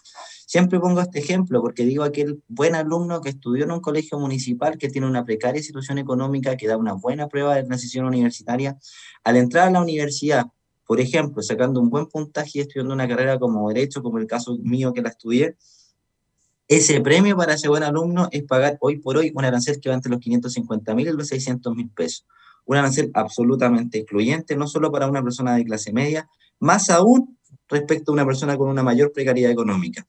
Siempre 0.46 0.82
pongo 0.82 1.00
este 1.00 1.20
ejemplo 1.20 1.62
porque 1.62 1.86
digo 1.86 2.04
aquel 2.04 2.44
buen 2.50 2.76
alumno 2.76 3.22
que 3.22 3.30
estudió 3.30 3.64
en 3.64 3.72
un 3.72 3.80
colegio 3.80 4.20
municipal 4.20 4.78
que 4.78 4.90
tiene 4.90 5.08
una 5.08 5.24
precaria 5.24 5.64
situación 5.64 5.98
económica, 5.98 6.58
que 6.58 6.68
da 6.68 6.76
una 6.76 6.92
buena 6.92 7.30
prueba 7.30 7.56
de 7.56 7.64
transición 7.64 8.04
universitaria, 8.04 8.78
al 9.24 9.38
entrar 9.38 9.70
a 9.70 9.72
la 9.72 9.82
universidad, 9.82 10.48
por 10.86 11.00
ejemplo, 11.00 11.42
sacando 11.42 11.80
un 11.80 11.90
buen 11.90 12.08
puntaje 12.08 12.52
y 12.56 12.60
estudiando 12.60 12.94
una 12.94 13.08
carrera 13.08 13.40
como 13.40 13.70
derecho, 13.70 14.04
como 14.04 14.18
el 14.18 14.28
caso 14.28 14.58
mío 14.62 14.92
que 14.92 15.02
la 15.02 15.08
estudié, 15.08 15.56
ese 16.70 17.02
premio 17.02 17.36
para 17.36 17.56
ese 17.56 17.68
buen 17.68 17.82
alumno 17.82 18.30
es 18.32 18.44
pagar 18.44 18.78
hoy 18.80 19.00
por 19.00 19.18
hoy 19.18 19.32
un 19.34 19.44
arancel 19.44 19.80
que 19.80 19.90
va 19.90 19.96
entre 19.96 20.12
los 20.12 20.20
550 20.20 20.94
mil 20.94 21.08
y 21.08 21.12
los 21.12 21.28
600 21.28 21.76
mil 21.76 21.90
pesos. 21.90 22.28
Un 22.66 22.78
arancel 22.78 23.10
absolutamente 23.16 23.98
excluyente, 23.98 24.56
no 24.56 24.68
solo 24.68 24.92
para 24.92 25.08
una 25.08 25.24
persona 25.24 25.56
de 25.56 25.66
clase 25.66 25.92
media, 25.92 26.30
más 26.60 26.92
aún 26.92 27.40
respecto 27.68 28.12
a 28.12 28.14
una 28.14 28.24
persona 28.24 28.56
con 28.56 28.70
una 28.70 28.84
mayor 28.84 29.12
precariedad 29.12 29.52
económica. 29.52 30.06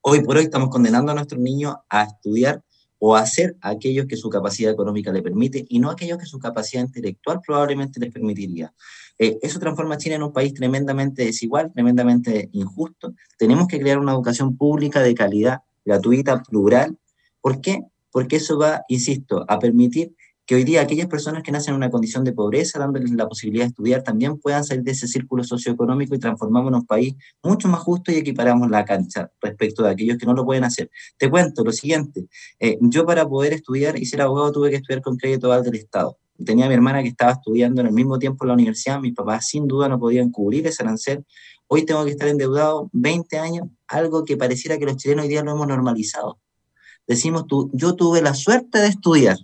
Hoy 0.00 0.22
por 0.22 0.36
hoy 0.36 0.44
estamos 0.44 0.68
condenando 0.68 1.10
a 1.10 1.14
nuestros 1.16 1.40
niños 1.40 1.74
a 1.88 2.04
estudiar 2.04 2.62
o 3.00 3.16
a 3.16 3.22
hacer 3.22 3.56
aquellos 3.60 4.06
que 4.06 4.16
su 4.16 4.30
capacidad 4.30 4.70
económica 4.70 5.10
le 5.10 5.22
permite 5.22 5.66
y 5.68 5.80
no 5.80 5.90
aquellos 5.90 6.18
que 6.18 6.26
su 6.26 6.38
capacidad 6.38 6.84
intelectual 6.84 7.40
probablemente 7.44 7.98
les 7.98 8.12
permitiría. 8.12 8.72
Eh, 9.18 9.38
eso 9.42 9.58
transforma 9.58 9.96
a 9.96 9.98
China 9.98 10.14
en 10.14 10.22
un 10.22 10.32
país 10.32 10.54
tremendamente 10.54 11.24
desigual, 11.24 11.72
tremendamente 11.72 12.48
injusto. 12.52 13.12
Tenemos 13.36 13.66
que 13.66 13.80
crear 13.80 13.98
una 13.98 14.12
educación 14.12 14.56
pública 14.56 15.00
de 15.00 15.14
calidad, 15.14 15.62
gratuita, 15.90 16.42
plural. 16.42 16.96
¿Por 17.40 17.60
qué? 17.60 17.80
Porque 18.12 18.36
eso 18.36 18.58
va, 18.58 18.82
insisto, 18.88 19.44
a 19.48 19.58
permitir 19.58 20.14
que 20.46 20.56
hoy 20.56 20.64
día 20.64 20.80
aquellas 20.80 21.06
personas 21.06 21.44
que 21.44 21.52
nacen 21.52 21.74
en 21.74 21.76
una 21.76 21.90
condición 21.90 22.24
de 22.24 22.32
pobreza, 22.32 22.80
dándoles 22.80 23.12
la 23.12 23.28
posibilidad 23.28 23.66
de 23.66 23.68
estudiar, 23.68 24.02
también 24.02 24.36
puedan 24.36 24.64
salir 24.64 24.82
de 24.82 24.90
ese 24.90 25.06
círculo 25.06 25.44
socioeconómico 25.44 26.14
y 26.16 26.18
transformamos 26.18 26.72
un 26.72 26.86
país 26.86 27.14
mucho 27.40 27.68
más 27.68 27.80
justo 27.80 28.10
y 28.10 28.16
equiparamos 28.16 28.68
la 28.68 28.84
cancha 28.84 29.30
respecto 29.40 29.84
de 29.84 29.90
aquellos 29.90 30.18
que 30.18 30.26
no 30.26 30.34
lo 30.34 30.44
pueden 30.44 30.64
hacer. 30.64 30.90
Te 31.16 31.30
cuento 31.30 31.62
lo 31.62 31.70
siguiente, 31.70 32.26
eh, 32.58 32.78
yo 32.80 33.06
para 33.06 33.28
poder 33.28 33.52
estudiar 33.52 33.96
y 33.96 34.06
ser 34.06 34.22
abogado 34.22 34.50
tuve 34.50 34.70
que 34.70 34.76
estudiar 34.76 35.02
con 35.02 35.16
crédito 35.16 35.62
del 35.62 35.76
Estado. 35.76 36.18
Tenía 36.44 36.64
a 36.64 36.68
mi 36.68 36.74
hermana 36.74 37.02
que 37.02 37.10
estaba 37.10 37.32
estudiando 37.32 37.82
en 37.82 37.86
el 37.86 37.92
mismo 37.92 38.18
tiempo 38.18 38.44
en 38.44 38.48
la 38.48 38.54
universidad, 38.54 38.98
mis 39.00 39.14
papás 39.14 39.46
sin 39.46 39.68
duda 39.68 39.88
no 39.88 40.00
podían 40.00 40.30
cubrir 40.30 40.66
ese 40.66 40.82
arancel. 40.82 41.24
Hoy 41.72 41.84
tengo 41.86 42.04
que 42.04 42.10
estar 42.10 42.26
endeudado 42.26 42.90
20 42.92 43.38
años, 43.38 43.68
algo 43.86 44.24
que 44.24 44.36
pareciera 44.36 44.76
que 44.76 44.86
los 44.86 44.96
chilenos 44.96 45.22
hoy 45.22 45.28
día 45.28 45.44
lo 45.44 45.52
hemos 45.52 45.68
normalizado. 45.68 46.40
Decimos, 47.06 47.46
tú, 47.46 47.70
yo 47.72 47.94
tuve 47.94 48.20
la 48.20 48.34
suerte 48.34 48.80
de 48.80 48.88
estudiar, 48.88 49.36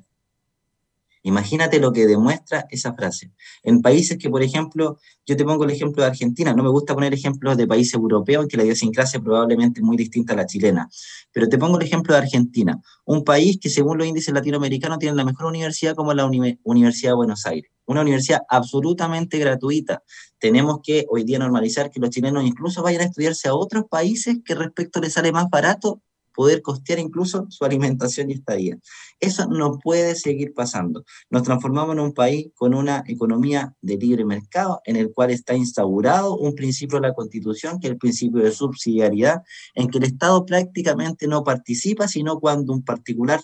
Imagínate 1.27 1.81
lo 1.81 1.93
que 1.93 2.07
demuestra 2.07 2.67
esa 2.71 2.95
frase. 2.95 3.33
En 3.65 3.83
países 3.83 4.17
que, 4.17 4.31
por 4.31 4.45
ejemplo, 4.45 5.01
yo 5.27 5.37
te 5.37 5.45
pongo 5.45 5.65
el 5.65 5.73
ejemplo 5.73 6.05
de 6.05 6.11
Argentina, 6.11 6.55
no 6.55 6.63
me 6.63 6.69
gusta 6.69 6.95
poner 6.95 7.13
ejemplos 7.13 7.57
de 7.57 7.67
países 7.67 7.95
europeos 7.95 8.45
en 8.45 8.49
que 8.49 8.57
la 8.57 8.63
idiosincrasia 8.63 9.19
es 9.19 9.25
probablemente 9.25 9.83
muy 9.83 9.97
distinta 9.97 10.35
a 10.35 10.37
la 10.37 10.47
chilena, 10.47 10.89
pero 11.33 11.49
te 11.49 11.59
pongo 11.59 11.81
el 11.81 11.85
ejemplo 11.85 12.15
de 12.15 12.21
Argentina, 12.21 12.81
un 13.07 13.25
país 13.25 13.59
que 13.61 13.69
según 13.69 13.99
los 13.99 14.07
índices 14.07 14.33
latinoamericanos 14.33 15.01
tiene 15.01 15.17
la 15.17 15.25
mejor 15.25 15.47
universidad 15.47 15.97
como 15.97 16.15
la 16.15 16.31
Universidad 16.63 17.11
de 17.11 17.17
Buenos 17.17 17.45
Aires, 17.45 17.73
una 17.87 18.03
universidad 18.03 18.43
absolutamente 18.49 19.37
gratuita. 19.41 20.05
Tenemos 20.39 20.79
que 20.81 21.07
hoy 21.11 21.25
día 21.25 21.41
normalizar 21.41 21.91
que 21.91 21.99
los 21.99 22.11
chilenos 22.11 22.45
incluso 22.45 22.85
vayan 22.85 23.01
a 23.01 23.05
estudiarse 23.07 23.49
a 23.49 23.55
otros 23.55 23.87
países 23.91 24.37
que 24.45 24.55
respecto 24.55 25.01
les 25.01 25.15
sale 25.15 25.33
más 25.33 25.51
barato 25.51 26.03
poder 26.37 26.61
costear 26.63 26.99
incluso 26.99 27.47
su 27.49 27.65
alimentación 27.65 28.31
y 28.31 28.35
estadía. 28.35 28.79
Eso 29.19 29.47
no 29.47 29.79
puede 29.79 30.15
seguir 30.15 30.53
pasando. 30.53 31.05
Nos 31.31 31.43
transformamos 31.43 31.95
en 31.95 32.01
un 32.01 32.13
país 32.13 32.49
con 32.55 32.75
una 32.75 33.03
economía 33.07 33.75
de 33.81 33.97
libre 33.97 34.25
mercado 34.25 34.83
en 34.85 34.97
el 34.97 35.13
cual 35.13 35.31
está 35.31 35.55
instaurado 35.55 36.37
un 36.37 36.55
principio 36.55 37.01
de 37.01 37.09
la 37.09 37.15
Constitución, 37.15 37.81
que 37.81 37.87
es 37.87 37.93
el 37.93 37.99
principio 37.99 38.43
de 38.43 38.53
subsidiariedad, 38.53 39.43
en 39.75 39.89
que 39.89 39.99
el 39.99 40.05
Estado 40.05 40.45
prácticamente 40.45 41.27
no 41.27 41.43
participa, 41.43 42.07
sino 42.07 42.39
cuando 42.39 42.75
un 42.75 42.85
particular 42.85 43.41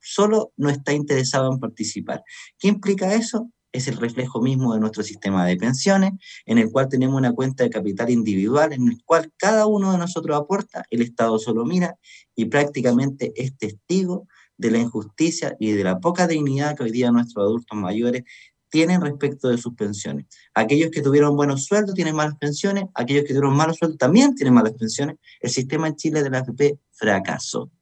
solo 0.00 0.52
no 0.58 0.68
está 0.68 0.92
interesado 0.92 1.50
en 1.50 1.58
participar. 1.58 2.22
¿Qué 2.58 2.68
implica 2.68 3.14
eso? 3.14 3.50
Es 3.74 3.88
el 3.88 3.96
reflejo 3.96 4.40
mismo 4.40 4.72
de 4.72 4.80
nuestro 4.80 5.02
sistema 5.02 5.44
de 5.44 5.56
pensiones, 5.56 6.12
en 6.46 6.58
el 6.58 6.70
cual 6.70 6.88
tenemos 6.88 7.16
una 7.16 7.32
cuenta 7.32 7.64
de 7.64 7.70
capital 7.70 8.08
individual, 8.08 8.72
en 8.72 8.86
el 8.86 9.02
cual 9.04 9.32
cada 9.36 9.66
uno 9.66 9.90
de 9.90 9.98
nosotros 9.98 10.36
aporta, 10.36 10.84
el 10.90 11.02
Estado 11.02 11.40
solo 11.40 11.64
mira 11.64 11.98
y 12.36 12.44
prácticamente 12.44 13.32
es 13.34 13.58
testigo 13.58 14.28
de 14.56 14.70
la 14.70 14.78
injusticia 14.78 15.56
y 15.58 15.72
de 15.72 15.82
la 15.82 15.98
poca 15.98 16.28
dignidad 16.28 16.76
que 16.76 16.84
hoy 16.84 16.92
día 16.92 17.10
nuestros 17.10 17.44
adultos 17.44 17.76
mayores 17.76 18.22
tienen 18.70 19.00
respecto 19.00 19.48
de 19.48 19.58
sus 19.58 19.74
pensiones. 19.74 20.26
Aquellos 20.54 20.92
que 20.92 21.02
tuvieron 21.02 21.34
buenos 21.34 21.64
sueldos 21.64 21.96
tienen 21.96 22.14
malas 22.14 22.36
pensiones, 22.38 22.84
aquellos 22.94 23.24
que 23.24 23.34
tuvieron 23.34 23.56
malos 23.56 23.76
sueldos 23.76 23.98
también 23.98 24.36
tienen 24.36 24.54
malas 24.54 24.74
pensiones. 24.74 25.16
El 25.40 25.50
sistema 25.50 25.88
en 25.88 25.96
Chile 25.96 26.22
de 26.22 26.30
la 26.30 26.38
AFP 26.38 26.78
fracasó. 26.92 27.72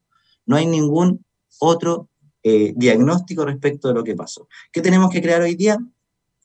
No 0.47 0.55
hay 0.55 0.65
ningún 0.65 1.23
otro 1.59 2.09
eh, 2.43 2.73
diagnóstico 2.75 3.45
respecto 3.45 3.87
de 3.87 3.93
lo 3.93 4.03
que 4.03 4.15
pasó. 4.15 4.47
¿Qué 4.71 4.81
tenemos 4.81 5.09
que 5.09 5.21
crear 5.21 5.41
hoy 5.41 5.55
día? 5.55 5.77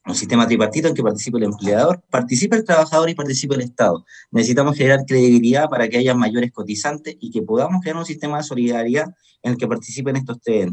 Un 0.07 0.14
sistema 0.14 0.47
tripartito 0.47 0.88
en 0.88 0.95
que 0.95 1.02
participe 1.02 1.38
el 1.38 1.45
empleador, 1.45 2.02
participe 2.09 2.57
el 2.57 2.64
trabajador 2.64 3.11
y 3.11 3.14
participe 3.14 3.57
el 3.57 3.62
Estado. 3.62 4.07
Necesitamos 4.31 4.76
generar 4.76 5.05
credibilidad 5.07 5.69
para 5.69 5.88
que 5.88 5.99
haya 5.99 6.14
mayores 6.14 6.50
cotizantes 6.52 7.17
y 7.21 7.31
que 7.31 7.43
podamos 7.43 7.83
crear 7.83 7.97
un 7.97 8.07
sistema 8.07 8.38
de 8.38 8.45
solidaridad 8.45 9.07
en 9.43 9.52
el 9.52 9.59
que 9.59 9.69
participen 9.69 10.17
estos 10.17 10.40
tres. 10.40 10.71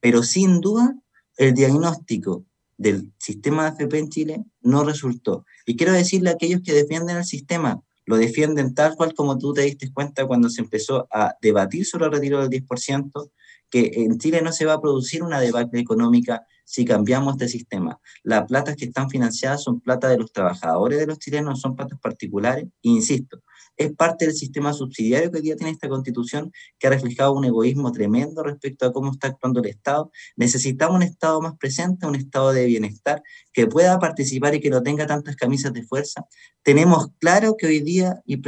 Pero 0.00 0.22
sin 0.22 0.60
duda, 0.60 0.94
el 1.36 1.54
diagnóstico 1.54 2.44
del 2.76 3.12
sistema 3.18 3.64
de 3.64 3.76
FP 3.76 3.98
en 3.98 4.08
Chile 4.10 4.44
no 4.60 4.84
resultó. 4.84 5.44
Y 5.64 5.76
quiero 5.76 5.92
decirle 5.92 6.30
a 6.30 6.32
aquellos 6.34 6.60
que 6.62 6.72
defienden 6.72 7.16
el 7.16 7.24
sistema, 7.24 7.80
lo 8.04 8.16
defienden 8.16 8.74
tal 8.74 8.94
cual 8.94 9.14
como 9.14 9.36
tú 9.38 9.52
te 9.52 9.62
diste 9.62 9.92
cuenta 9.92 10.26
cuando 10.26 10.48
se 10.48 10.60
empezó 10.60 11.08
a 11.10 11.34
debatir 11.40 11.84
sobre 11.84 12.06
el 12.06 12.12
retiro 12.12 12.46
del 12.46 12.62
10%, 12.62 13.30
en 13.78 14.18
Chile 14.18 14.42
no 14.42 14.52
se 14.52 14.64
va 14.64 14.74
a 14.74 14.80
producir 14.80 15.22
una 15.22 15.40
debacle 15.40 15.80
económica 15.80 16.46
si 16.64 16.84
cambiamos 16.84 17.34
este 17.34 17.48
sistema. 17.48 18.00
Las 18.22 18.46
platas 18.46 18.76
que 18.76 18.86
están 18.86 19.08
financiadas 19.08 19.62
son 19.62 19.80
plata 19.80 20.08
de 20.08 20.18
los 20.18 20.32
trabajadores 20.32 20.98
de 20.98 21.06
los 21.06 21.18
chilenos, 21.18 21.60
son 21.60 21.76
platas 21.76 21.98
particulares, 22.00 22.66
insisto, 22.82 23.42
es 23.76 23.92
parte 23.92 24.26
del 24.26 24.34
sistema 24.34 24.72
subsidiario 24.72 25.30
que 25.30 25.38
hoy 25.38 25.42
día 25.42 25.56
tiene 25.56 25.72
esta 25.72 25.88
constitución 25.88 26.50
que 26.78 26.86
ha 26.86 26.90
reflejado 26.90 27.34
un 27.34 27.44
egoísmo 27.44 27.92
tremendo 27.92 28.42
respecto 28.42 28.86
a 28.86 28.92
cómo 28.92 29.12
está 29.12 29.28
actuando 29.28 29.60
el 29.60 29.66
Estado. 29.66 30.10
Necesitamos 30.36 30.96
un 30.96 31.02
Estado 31.02 31.40
más 31.42 31.56
presente, 31.58 32.06
un 32.06 32.14
Estado 32.14 32.52
de 32.52 32.64
bienestar 32.64 33.22
que 33.52 33.66
pueda 33.66 33.98
participar 33.98 34.54
y 34.54 34.60
que 34.60 34.70
no 34.70 34.82
tenga 34.82 35.06
tantas 35.06 35.36
camisas 35.36 35.72
de 35.72 35.82
fuerza. 35.82 36.26
Tenemos 36.62 37.08
claro 37.18 37.56
que 37.56 37.66
hoy 37.66 37.80
día, 37.80 38.22
y 38.24 38.38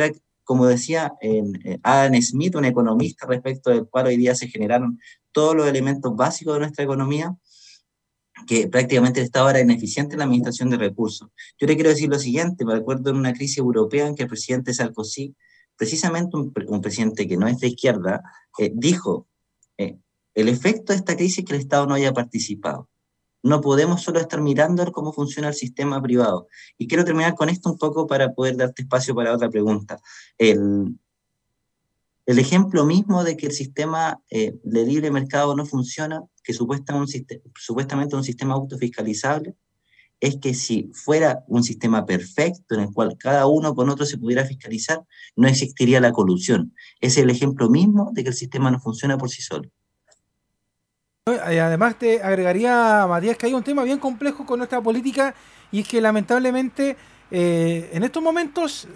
como 0.49 0.65
decía 0.65 1.13
eh, 1.21 1.43
Adam 1.83 2.19
Smith, 2.23 2.55
un 2.55 2.65
economista 2.65 3.27
respecto 3.27 3.69
del 3.69 3.87
cual 3.87 4.07
hoy 4.07 4.17
día 4.17 4.35
se 4.35 4.49
generaron 4.49 4.99
todos 5.31 5.55
los 5.55 5.67
elementos 5.69 6.17
básicos 6.17 6.55
de 6.55 6.61
nuestra 6.61 6.85
economía, 6.85 7.37
que 8.47 8.67
prácticamente 8.67 9.21
el 9.21 9.27
Estado 9.27 9.51
era 9.51 9.61
ineficiente 9.61 10.15
en 10.15 10.21
la 10.21 10.25
administración 10.25 10.71
de 10.71 10.79
recursos. 10.79 11.29
Yo 11.59 11.67
le 11.67 11.75
quiero 11.75 11.91
decir 11.91 12.09
lo 12.09 12.19
siguiente, 12.19 12.65
me 12.65 12.73
acuerdo 12.73 13.11
en 13.11 13.17
una 13.17 13.35
crisis 13.35 13.59
europea 13.59 14.07
en 14.07 14.15
que 14.15 14.23
el 14.23 14.29
presidente 14.31 14.73
Sarkozy, 14.73 15.37
precisamente 15.77 16.39
un, 16.39 16.81
presidente 16.81 17.29
que 17.29 17.37
no 17.37 17.47
es 17.47 17.59
de 17.59 17.69
izquierda, 17.69 18.23
eh, 18.59 18.73
dijo, 18.75 19.29
eh, 19.77 19.99
el 20.35 20.49
efecto 20.49 20.95
de 20.95 21.01
esta 21.01 21.15
crisis 21.15 21.41
es 21.41 21.45
que 21.45 21.57
el 21.57 21.61
Estado 21.61 21.87
no 21.87 21.93
haya 21.93 22.15
participado. 22.15 22.89
No 23.49 23.63
podemos 23.63 24.03
solo 24.03 24.21
estar 24.21 24.43
mirando 24.43 24.93
cómo 24.93 25.13
funciona 25.13 25.49
el 25.49 25.55
sistema 25.55 26.03
privado. 26.03 26.49
Y 26.77 26.87
quiero 26.87 27.05
terminar 27.05 27.35
con 27.35 27.49
esto 27.49 27.71
un 27.71 27.79
poco 27.79 28.07
para 28.07 28.35
poder 28.35 28.57
darte 28.57 28.83
espacio 28.83 29.15
para 29.15 29.35
otra 29.35 29.49
pregunta. 29.49 29.99
El, 30.37 30.99
ejemplo 32.27 32.85
mismo 32.85 33.25
de 33.25 33.39
que 33.39 33.47
el 33.47 33.53
sistema 33.53 34.21
eh, 34.31 34.53
de 34.63 34.85
libre 34.85 35.11
mercado 35.11 35.57
no 35.57 35.65
funciona, 35.65 36.23
que 36.45 36.53
supuestamente 36.53 37.43
un, 37.43 37.53
supuestamente 37.59 38.17
un 38.17 38.25
sistema 38.25 38.53
autofiscalizable, 38.53 39.55
es 40.21 40.37
que 40.37 40.53
si 40.53 40.91
fuera 40.93 41.45
un 41.47 41.63
sistema 41.63 42.05
perfecto 42.05 42.75
en 42.75 42.81
el 42.83 42.93
cual 42.93 43.17
cada 43.19 43.47
uno 43.47 43.75
con 43.75 43.89
otro 43.89 44.05
se 44.05 44.19
pudiera 44.19 44.45
fiscalizar, 44.45 45.03
no 45.37 45.49
existiría 45.49 46.01
la 46.01 46.13
colusión. 46.13 46.75
Es 47.01 47.17
el 47.17 47.31
ejemplo 47.31 47.71
mismo 47.71 48.11
de 48.13 48.25
que 48.25 48.31
el 48.31 48.35
sistema 48.35 48.71
no 48.71 48.79
funciona 48.79 49.17
por 49.17 49.31
sí 49.31 49.41
solo. 49.41 49.71
Además 51.31 51.97
te 51.97 52.23
agregaría, 52.23 53.07
Matías, 53.09 53.37
que 53.37 53.47
hay 53.47 53.55
un 53.55 53.63
tema 53.63 53.83
bien 53.85 53.99
complejo 53.99 54.45
con 54.47 54.59
nuestra 54.59 54.81
política 54.81 55.35
y 55.71 55.81
es 55.81 55.89
que 55.89 56.01
lamentablemente 56.01 56.97
eh, 57.31 57.91
en 57.93 58.03
estos 58.05 58.23
momentos, 58.23 58.89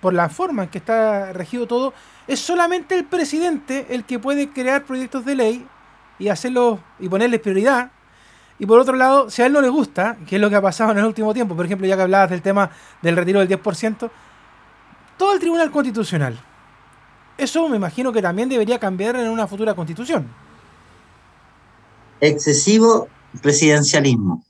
por 0.00 0.12
la 0.12 0.28
forma 0.28 0.64
en 0.64 0.68
que 0.68 0.78
está 0.78 1.32
regido 1.32 1.66
todo, 1.66 1.94
es 2.26 2.40
solamente 2.40 2.94
el 2.94 3.04
presidente 3.04 3.86
el 3.90 4.04
que 4.04 4.18
puede 4.18 4.50
crear 4.50 4.84
proyectos 4.84 5.24
de 5.24 5.34
ley 5.34 5.66
y 6.18 6.28
hacerlos 6.28 6.80
y 6.98 7.08
ponerles 7.08 7.40
prioridad. 7.40 7.90
Y 8.58 8.66
por 8.66 8.80
otro 8.80 8.96
lado, 8.96 9.30
si 9.30 9.42
a 9.42 9.46
él 9.46 9.52
no 9.52 9.60
le 9.60 9.68
gusta, 9.68 10.16
que 10.26 10.36
es 10.36 10.40
lo 10.40 10.48
que 10.48 10.56
ha 10.56 10.62
pasado 10.62 10.92
en 10.92 10.98
el 10.98 11.04
último 11.04 11.34
tiempo, 11.34 11.54
por 11.54 11.66
ejemplo, 11.66 11.86
ya 11.86 11.94
que 11.96 12.02
hablabas 12.02 12.30
del 12.30 12.42
tema 12.42 12.70
del 13.02 13.16
retiro 13.16 13.40
del 13.40 13.48
10%, 13.48 14.10
todo 15.16 15.32
el 15.32 15.38
Tribunal 15.38 15.70
Constitucional. 15.70 16.38
Eso 17.36 17.68
me 17.68 17.76
imagino 17.76 18.12
que 18.12 18.22
también 18.22 18.48
debería 18.48 18.78
cambiar 18.78 19.16
en 19.16 19.28
una 19.28 19.46
futura 19.46 19.74
constitución. 19.74 20.26
Excesivo 22.20 23.08
presidencialismo. 23.42 24.42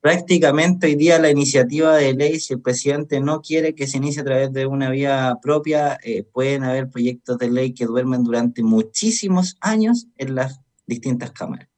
Prácticamente 0.00 0.88
hoy 0.88 0.96
día 0.96 1.20
la 1.20 1.30
iniciativa 1.30 1.94
de 1.94 2.14
ley, 2.14 2.40
si 2.40 2.54
el 2.54 2.60
presidente 2.60 3.20
no 3.20 3.42
quiere 3.42 3.76
que 3.76 3.86
se 3.86 3.98
inicie 3.98 4.22
a 4.22 4.24
través 4.24 4.52
de 4.52 4.66
una 4.66 4.90
vía 4.90 5.38
propia, 5.40 5.98
eh, 6.02 6.24
pueden 6.24 6.64
haber 6.64 6.88
proyectos 6.88 7.38
de 7.38 7.50
ley 7.50 7.74
que 7.74 7.86
duermen 7.86 8.24
durante 8.24 8.64
muchísimos 8.64 9.56
años 9.60 10.08
en 10.16 10.34
las 10.34 10.60
distintas 10.84 11.30
cámaras. 11.30 11.68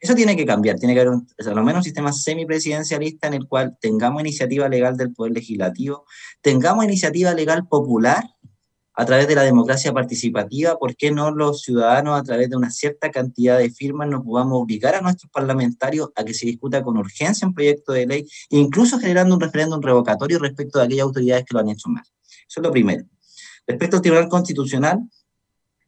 Eso 0.00 0.16
tiene 0.16 0.36
que 0.36 0.46
cambiar, 0.46 0.76
tiene 0.76 0.94
que 0.94 1.00
haber 1.02 1.12
un, 1.12 1.28
a 1.38 1.50
lo 1.50 1.62
menos 1.62 1.80
un 1.80 1.84
sistema 1.84 2.12
semipresidencialista 2.12 3.28
en 3.28 3.34
el 3.34 3.46
cual 3.46 3.76
tengamos 3.80 4.22
iniciativa 4.22 4.68
legal 4.68 4.96
del 4.96 5.12
Poder 5.12 5.34
Legislativo, 5.34 6.04
tengamos 6.40 6.84
iniciativa 6.84 7.32
legal 7.32 7.68
popular 7.68 8.24
a 9.00 9.06
través 9.06 9.26
de 9.26 9.34
la 9.34 9.44
democracia 9.44 9.94
participativa, 9.94 10.76
¿por 10.78 10.94
qué 10.94 11.10
no 11.10 11.30
los 11.30 11.62
ciudadanos 11.62 12.20
a 12.20 12.22
través 12.22 12.50
de 12.50 12.56
una 12.58 12.68
cierta 12.70 13.10
cantidad 13.10 13.56
de 13.56 13.70
firmas 13.70 14.06
nos 14.10 14.22
podamos 14.22 14.60
obligar 14.60 14.94
a 14.94 15.00
nuestros 15.00 15.32
parlamentarios 15.32 16.10
a 16.14 16.22
que 16.22 16.34
se 16.34 16.44
discuta 16.44 16.82
con 16.82 16.98
urgencia 16.98 17.48
un 17.48 17.54
proyecto 17.54 17.92
de 17.92 18.06
ley, 18.06 18.28
incluso 18.50 18.98
generando 18.98 19.34
un 19.34 19.40
referéndum 19.40 19.80
revocatorio 19.80 20.38
respecto 20.38 20.78
de 20.78 20.84
aquellas 20.84 21.04
autoridades 21.04 21.46
que 21.46 21.54
lo 21.54 21.60
han 21.60 21.70
hecho 21.70 21.88
mal? 21.88 22.04
Eso 22.46 22.60
es 22.60 22.62
lo 22.62 22.70
primero. 22.70 23.06
Respecto 23.66 23.96
al 23.96 24.02
Tribunal 24.02 24.28
Constitucional, 24.28 24.98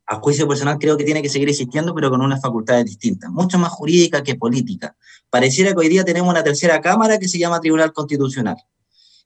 a 0.06 0.16
juicio 0.16 0.48
personal 0.48 0.78
creo 0.78 0.96
que 0.96 1.04
tiene 1.04 1.20
que 1.20 1.28
seguir 1.28 1.50
existiendo, 1.50 1.94
pero 1.94 2.08
con 2.08 2.22
unas 2.22 2.40
facultades 2.40 2.86
distintas, 2.86 3.30
mucho 3.30 3.58
más 3.58 3.72
jurídicas 3.72 4.22
que 4.22 4.36
políticas. 4.36 4.92
Pareciera 5.28 5.72
que 5.74 5.80
hoy 5.80 5.90
día 5.90 6.02
tenemos 6.02 6.30
una 6.30 6.42
tercera 6.42 6.80
cámara 6.80 7.18
que 7.18 7.28
se 7.28 7.38
llama 7.38 7.60
Tribunal 7.60 7.92
Constitucional. 7.92 8.56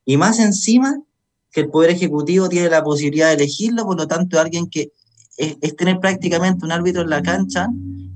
Y 0.04 0.16
más 0.16 0.40
encima, 0.40 1.00
que 1.56 1.62
el 1.62 1.70
Poder 1.70 1.88
Ejecutivo 1.88 2.50
tiene 2.50 2.68
la 2.68 2.84
posibilidad 2.84 3.28
de 3.28 3.42
elegirlo, 3.42 3.86
por 3.86 3.96
lo 3.96 4.06
tanto, 4.06 4.38
alguien 4.38 4.68
que 4.68 4.92
es, 5.38 5.56
tener 5.74 5.98
prácticamente 6.00 6.66
un 6.66 6.70
árbitro 6.70 7.00
en 7.00 7.08
la 7.08 7.22
cancha 7.22 7.66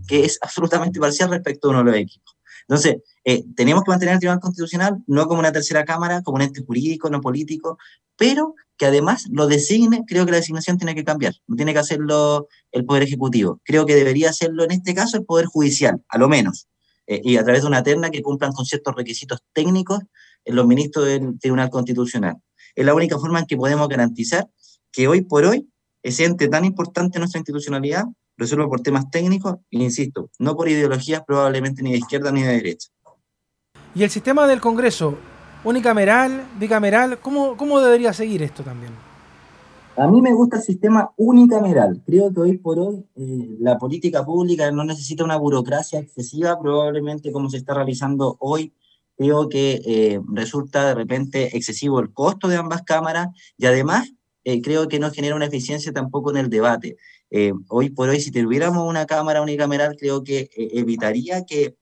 que 0.07 0.27
es 0.27 0.39
absolutamente 0.43 1.01
parcial 1.01 1.31
respecto 1.31 1.69
a 1.69 1.71
uno 1.71 1.79
de 1.79 1.85
los 1.87 1.95
equipos. 1.95 2.37
Entonces, 2.69 2.97
eh, 3.25 3.43
tenemos 3.57 3.83
que 3.83 3.93
mantener 3.93 4.13
el 4.13 4.21
Tribunal 4.21 4.41
Constitucional 4.41 4.99
no 5.07 5.27
como 5.27 5.41
una 5.41 5.53
tercera 5.53 5.87
cámara, 5.87 6.21
como 6.21 6.37
un 6.37 6.43
ente 6.43 6.63
jurídico, 6.63 7.09
no 7.09 7.23
político, 7.23 7.79
pero 8.15 8.57
que 8.77 8.85
además 8.85 9.25
lo 9.31 9.47
designe, 9.47 10.05
creo 10.07 10.27
que 10.27 10.33
la 10.33 10.37
designación 10.37 10.77
tiene 10.77 10.95
que 10.95 11.05
cambiar, 11.05 11.33
no 11.47 11.57
tiene 11.57 11.73
que 11.73 11.79
hacerlo 11.79 12.47
el 12.73 12.85
Poder 12.85 13.05
Ejecutivo. 13.05 13.63
Creo 13.65 13.87
que 13.87 13.95
debería 13.95 14.29
hacerlo 14.29 14.65
en 14.65 14.73
este 14.73 14.93
caso 14.93 15.17
el 15.17 15.25
Poder 15.25 15.47
Judicial, 15.47 16.05
a 16.11 16.19
lo 16.19 16.29
menos, 16.29 16.69
eh, 17.07 17.23
y 17.25 17.39
a 17.39 17.43
través 17.43 17.63
de 17.63 17.69
una 17.69 17.83
terna 17.83 18.11
que 18.11 18.21
cumplan 18.21 18.53
con 18.53 18.67
ciertos 18.67 18.95
requisitos 18.95 19.39
técnicos 19.55 20.01
en 20.45 20.57
los 20.57 20.67
ministros 20.67 21.07
del 21.07 21.39
Tribunal 21.39 21.71
Constitucional. 21.71 22.37
Es 22.75 22.85
la 22.85 22.95
única 22.95 23.19
forma 23.19 23.41
en 23.41 23.47
que 23.47 23.57
podemos 23.57 23.89
garantizar 23.89 24.49
que 24.93 25.09
hoy 25.09 25.23
por 25.23 25.45
hoy 25.45 25.69
ese 26.03 26.25
ente 26.25 26.49
tan 26.49 26.65
importante 26.65 27.19
en 27.19 27.21
nuestra 27.21 27.39
institucionalidad 27.39 28.05
resuelva 28.37 28.69
por 28.69 28.81
temas 28.81 29.11
técnicos, 29.11 29.57
e 29.71 29.83
insisto, 29.83 30.31
no 30.39 30.57
por 30.57 30.69
ideologías 30.69 31.23
probablemente 31.27 31.83
ni 31.83 31.93
de 31.93 31.99
izquierda 31.99 32.33
ni 32.33 32.43
de 32.43 32.53
derecha. 32.55 32.89
¿Y 33.95 34.03
el 34.03 34.11
sistema 34.11 34.47
del 34.47 34.61
Congreso 34.61 35.17
unicameral, 35.62 36.47
bicameral, 36.59 37.19
¿cómo, 37.21 37.57
cómo 37.57 37.81
debería 37.81 38.12
seguir 38.12 38.43
esto 38.43 38.63
también? 38.63 38.93
A 39.97 40.06
mí 40.06 40.23
me 40.23 40.33
gusta 40.33 40.56
el 40.56 40.63
sistema 40.63 41.11
unicameral. 41.17 42.00
Creo 42.06 42.33
que 42.33 42.41
hoy 42.41 42.56
por 42.56 42.78
hoy 42.78 43.04
eh, 43.17 43.56
la 43.59 43.76
política 43.76 44.25
pública 44.25 44.71
no 44.71 44.85
necesita 44.85 45.25
una 45.25 45.37
burocracia 45.37 45.99
excesiva, 45.99 46.59
probablemente 46.59 47.30
como 47.33 47.50
se 47.50 47.59
está 47.59 47.75
realizando 47.75 48.37
hoy. 48.39 48.73
Creo 49.21 49.49
que 49.50 49.83
eh, 49.85 50.21
resulta 50.33 50.89
de 50.89 50.95
repente 50.95 51.56
excesivo 51.56 52.00
el 52.00 52.13
costo 52.13 52.49
de 52.49 52.56
ambas 52.56 52.83
cámaras 52.83 53.28
y 53.59 53.67
además 53.67 54.11
eh, 54.45 54.63
creo 54.63 54.89
que 54.89 54.99
no 54.99 55.11
genera 55.11 55.37
una 55.37 55.47
eficiencia 55.47 55.93
tampoco 55.93 56.30
en 56.30 56.39
el 56.39 56.49
debate. 56.49 56.97
hoy 57.69 57.91
por 57.91 58.09
hoy, 58.09 58.21
si 58.21 58.30
tuviéramos 58.30 58.89
una 58.89 59.04
cámara 59.04 59.43
unicameral, 59.43 59.97
creo 59.99 60.25
que 60.25 60.49
evitaría 60.54 61.45
que 61.45 61.76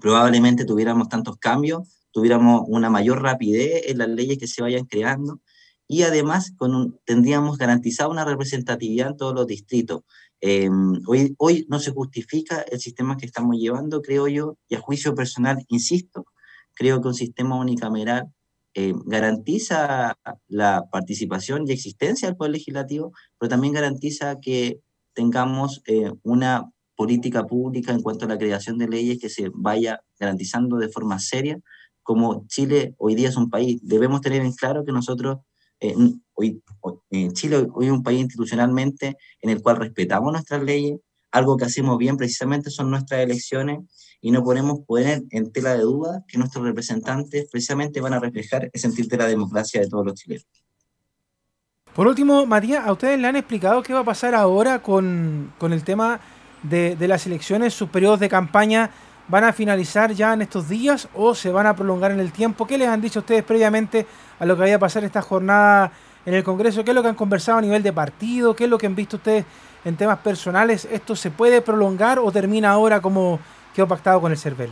probablemente 0.00 0.64
tuviéramos 0.64 1.08
tantos 1.08 1.36
cambios 1.36 1.82
tuviéramos 2.18 2.62
una 2.66 2.90
mayor 2.90 3.22
rapidez 3.22 3.82
en 3.86 3.98
las 3.98 4.08
leyes 4.08 4.38
que 4.38 4.46
se 4.46 4.62
vayan 4.62 4.86
creando 4.86 5.40
y 5.86 6.02
además 6.02 6.52
con 6.56 6.98
tendríamos 7.04 7.58
garantizada 7.58 8.10
una 8.10 8.24
representatividad 8.24 9.10
en 9.10 9.16
todos 9.16 9.34
los 9.34 9.46
distritos. 9.46 10.02
Em, 10.40 11.00
hoy, 11.06 11.34
hoy 11.38 11.66
no 11.68 11.78
se 11.80 11.92
justifica 11.92 12.60
el 12.62 12.78
sistema 12.80 13.16
que 13.16 13.26
estamos 13.26 13.56
llevando, 13.56 14.02
creo 14.02 14.28
yo, 14.28 14.56
y 14.68 14.74
a 14.74 14.80
juicio 14.80 15.14
personal, 15.14 15.64
insisto, 15.68 16.26
creo 16.78 17.02
que 17.02 17.08
un 17.08 17.14
sistema 17.14 17.56
unicameral 17.56 18.28
eh, 18.74 18.92
garantiza 19.06 20.16
la 20.46 20.84
participación 20.92 21.64
y 21.66 21.72
existencia 21.72 22.28
del 22.28 22.36
Poder 22.36 22.52
Legislativo, 22.52 23.12
pero 23.38 23.50
también 23.50 23.74
garantiza 23.74 24.38
que 24.40 24.80
tengamos 25.12 25.82
eh, 25.86 26.12
una 26.22 26.70
política 26.94 27.44
pública 27.44 27.92
en 27.92 28.02
cuanto 28.02 28.24
a 28.24 28.28
la 28.28 28.38
creación 28.38 28.78
de 28.78 28.88
leyes 28.88 29.18
que 29.20 29.28
se 29.28 29.50
vaya 29.52 30.00
garantizando 30.18 30.76
de 30.76 30.88
forma 30.88 31.18
seria 31.18 31.58
como 32.08 32.46
Chile 32.46 32.94
hoy 32.96 33.14
día 33.14 33.28
es 33.28 33.36
un 33.36 33.50
país, 33.50 33.80
debemos 33.82 34.22
tener 34.22 34.40
en 34.40 34.52
claro 34.52 34.82
que 34.82 34.92
nosotros, 34.92 35.40
eh, 35.78 35.94
hoy, 36.32 36.62
en 37.10 37.32
Chile 37.34 37.66
hoy 37.74 37.84
es 37.84 37.92
un 37.92 38.02
país 38.02 38.20
institucionalmente 38.20 39.18
en 39.42 39.50
el 39.50 39.60
cual 39.60 39.76
respetamos 39.76 40.32
nuestras 40.32 40.62
leyes, 40.62 40.98
algo 41.30 41.58
que 41.58 41.66
hacemos 41.66 41.98
bien 41.98 42.16
precisamente 42.16 42.70
son 42.70 42.90
nuestras 42.90 43.20
elecciones 43.20 43.80
y 44.20 44.30
no 44.30 44.42
podemos 44.42 44.80
poner 44.80 45.22
en 45.30 45.52
tela 45.52 45.74
de 45.74 45.82
duda 45.82 46.24
que 46.26 46.38
nuestros 46.38 46.64
representantes 46.64 47.48
precisamente 47.50 48.00
van 48.00 48.14
a 48.14 48.20
reflejar 48.20 48.70
el 48.72 48.80
sentir 48.80 49.06
de 49.06 49.16
la 49.16 49.26
democracia 49.26 49.80
de 49.80 49.88
todos 49.88 50.04
los 50.04 50.14
chilenos. 50.14 50.46
Por 51.94 52.06
último, 52.06 52.46
Matías, 52.46 52.86
¿a 52.86 52.92
ustedes 52.92 53.18
le 53.18 53.26
han 53.26 53.36
explicado 53.36 53.82
qué 53.82 53.92
va 53.92 54.00
a 54.00 54.04
pasar 54.04 54.34
ahora 54.34 54.80
con, 54.82 55.52
con 55.58 55.72
el 55.72 55.82
tema 55.82 56.20
de, 56.62 56.96
de, 56.96 57.08
las 57.08 57.26
elecciones, 57.26 57.74
sus 57.74 57.88
periodos 57.88 58.20
de 58.20 58.28
campaña 58.28 58.90
van 59.28 59.44
a 59.44 59.52
finalizar 59.52 60.12
ya 60.12 60.32
en 60.32 60.42
estos 60.42 60.68
días 60.68 61.08
o 61.14 61.34
se 61.34 61.50
van 61.50 61.66
a 61.66 61.74
prolongar 61.74 62.12
en 62.12 62.20
el 62.20 62.32
tiempo? 62.32 62.66
¿Qué 62.66 62.78
les 62.78 62.88
han 62.88 63.00
dicho 63.00 63.20
ustedes 63.20 63.44
previamente 63.44 64.06
a 64.38 64.46
lo 64.46 64.54
que 64.54 64.60
vaya 64.62 64.76
a 64.76 64.80
pasar 64.80 65.04
esta 65.04 65.22
jornada 65.22 65.92
en 66.24 66.34
el 66.34 66.44
Congreso? 66.44 66.84
¿Qué 66.84 66.90
es 66.90 66.94
lo 66.94 67.02
que 67.02 67.08
han 67.08 67.14
conversado 67.14 67.58
a 67.58 67.62
nivel 67.62 67.82
de 67.82 67.92
partido? 67.92 68.54
¿Qué 68.54 68.64
es 68.64 68.70
lo 68.70 68.78
que 68.78 68.86
han 68.86 68.94
visto 68.94 69.16
ustedes 69.16 69.44
en 69.84 69.96
temas 69.96 70.18
personales? 70.18 70.86
¿Esto 70.90 71.16
se 71.16 71.30
puede 71.30 71.62
prolongar 71.62 72.18
o 72.18 72.30
termina 72.30 72.70
ahora 72.70 73.00
como 73.00 73.40
quedó 73.78 73.86
pactado 73.86 74.20
con 74.20 74.32
el 74.32 74.38
CERVEL? 74.38 74.70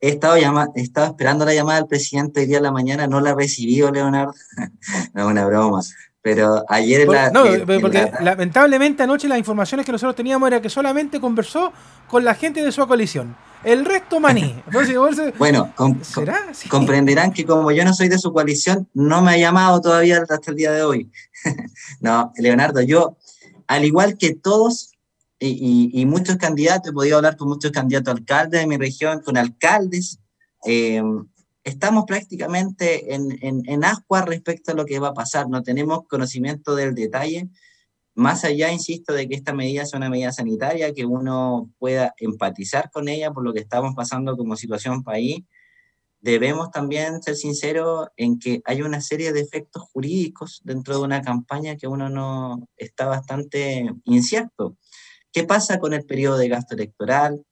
He 0.00 0.08
estado, 0.08 0.36
he 0.36 0.80
estado 0.80 1.08
esperando 1.08 1.44
la 1.44 1.52
llamada 1.52 1.80
del 1.80 1.86
presidente 1.86 2.40
el 2.40 2.48
día 2.48 2.56
de 2.56 2.62
la 2.62 2.72
mañana, 2.72 3.06
no 3.06 3.20
la 3.20 3.30
he 3.30 3.34
recibido, 3.34 3.92
Leonardo. 3.92 4.32
no, 5.12 5.26
una 5.26 5.44
broma. 5.44 5.82
Pero 6.22 6.64
ayer 6.68 7.06
la, 7.06 7.30
No, 7.30 7.44
porque 7.80 8.10
lamentablemente 8.20 9.02
anoche 9.02 9.28
las 9.28 9.36
informaciones 9.36 9.84
que 9.84 9.92
nosotros 9.92 10.16
teníamos 10.16 10.46
era 10.46 10.62
que 10.62 10.70
solamente 10.70 11.20
conversó 11.20 11.74
con 12.08 12.24
la 12.24 12.34
gente 12.34 12.64
de 12.64 12.72
su 12.72 12.86
coalición. 12.86 13.36
El 13.64 13.84
resto 13.84 14.18
maní. 14.18 14.62
bueno, 15.38 15.74
comprenderán 16.70 17.32
que 17.32 17.44
como 17.44 17.70
yo 17.70 17.84
no 17.84 17.92
soy 17.92 18.08
de 18.08 18.18
su 18.18 18.32
coalición, 18.32 18.88
no 18.94 19.20
me 19.20 19.32
ha 19.32 19.36
llamado 19.36 19.80
todavía 19.82 20.22
hasta 20.26 20.50
el 20.50 20.56
día 20.56 20.72
de 20.72 20.84
hoy. 20.84 21.10
no, 22.00 22.32
Leonardo, 22.36 22.80
yo, 22.80 23.18
al 23.66 23.84
igual 23.84 24.16
que 24.16 24.34
todos 24.34 24.91
y, 25.48 26.06
muchos 26.06 26.36
candidatos, 26.36 26.90
he 26.90 26.94
podido 26.94 27.16
hablar 27.16 27.36
con 27.36 27.48
muchos 27.48 27.72
candidatos 27.72 28.14
alcaldes 28.14 28.60
de 28.60 28.66
mi 28.66 28.76
región, 28.76 29.20
con 29.22 29.36
alcaldes, 29.36 30.20
eh, 30.66 31.02
estamos 31.64 32.04
prácticamente 32.06 33.14
en, 33.14 33.38
en, 33.40 33.84
ascuas 33.84 34.24
respecto 34.24 34.72
a 34.72 34.74
lo 34.74 34.84
que 34.84 34.98
va 34.98 35.08
a 35.08 35.14
pasar, 35.14 35.48
no 35.48 35.62
tenemos 35.62 36.06
conocimiento 36.08 36.74
del 36.74 36.94
detalle, 36.94 37.48
más 38.14 38.44
allá, 38.44 38.70
insisto, 38.70 39.12
de 39.14 39.28
que 39.28 39.34
esta 39.34 39.52
medida 39.54 39.86
sea 39.86 39.96
una 39.96 40.10
medida 40.10 40.32
sanitaria, 40.32 40.92
que 40.92 41.06
uno 41.06 41.70
pueda 41.78 42.14
empatizar 42.18 42.90
con 42.90 43.08
ella 43.08 43.32
por 43.32 43.42
lo 43.42 43.52
que 43.52 43.60
estamos 43.60 43.94
pasando 43.94 44.36
como 44.36 44.56
situación 44.56 45.02
país, 45.02 45.44
debemos 46.22 46.70
también 46.70 47.22
ser 47.22 47.34
sinceros 47.36 48.08
en 48.16 48.38
que 48.38 48.62
hay 48.64 48.82
una 48.82 49.00
serie 49.00 49.32
de 49.32 49.40
efectos 49.40 49.82
jurídicos 49.92 50.60
dentro 50.64 50.96
de 50.96 51.02
una 51.02 51.20
campaña 51.20 51.76
que 51.76 51.88
uno 51.88 52.08
no 52.08 52.68
está 52.76 53.06
bastante 53.06 53.92
incierto. 54.04 54.76
¿Qué 55.32 55.44
pasa 55.44 55.78
con 55.78 55.94
el 55.94 56.04
periodo 56.04 56.36
de 56.36 56.48
gasto 56.48 56.74
electoral? 56.74 57.42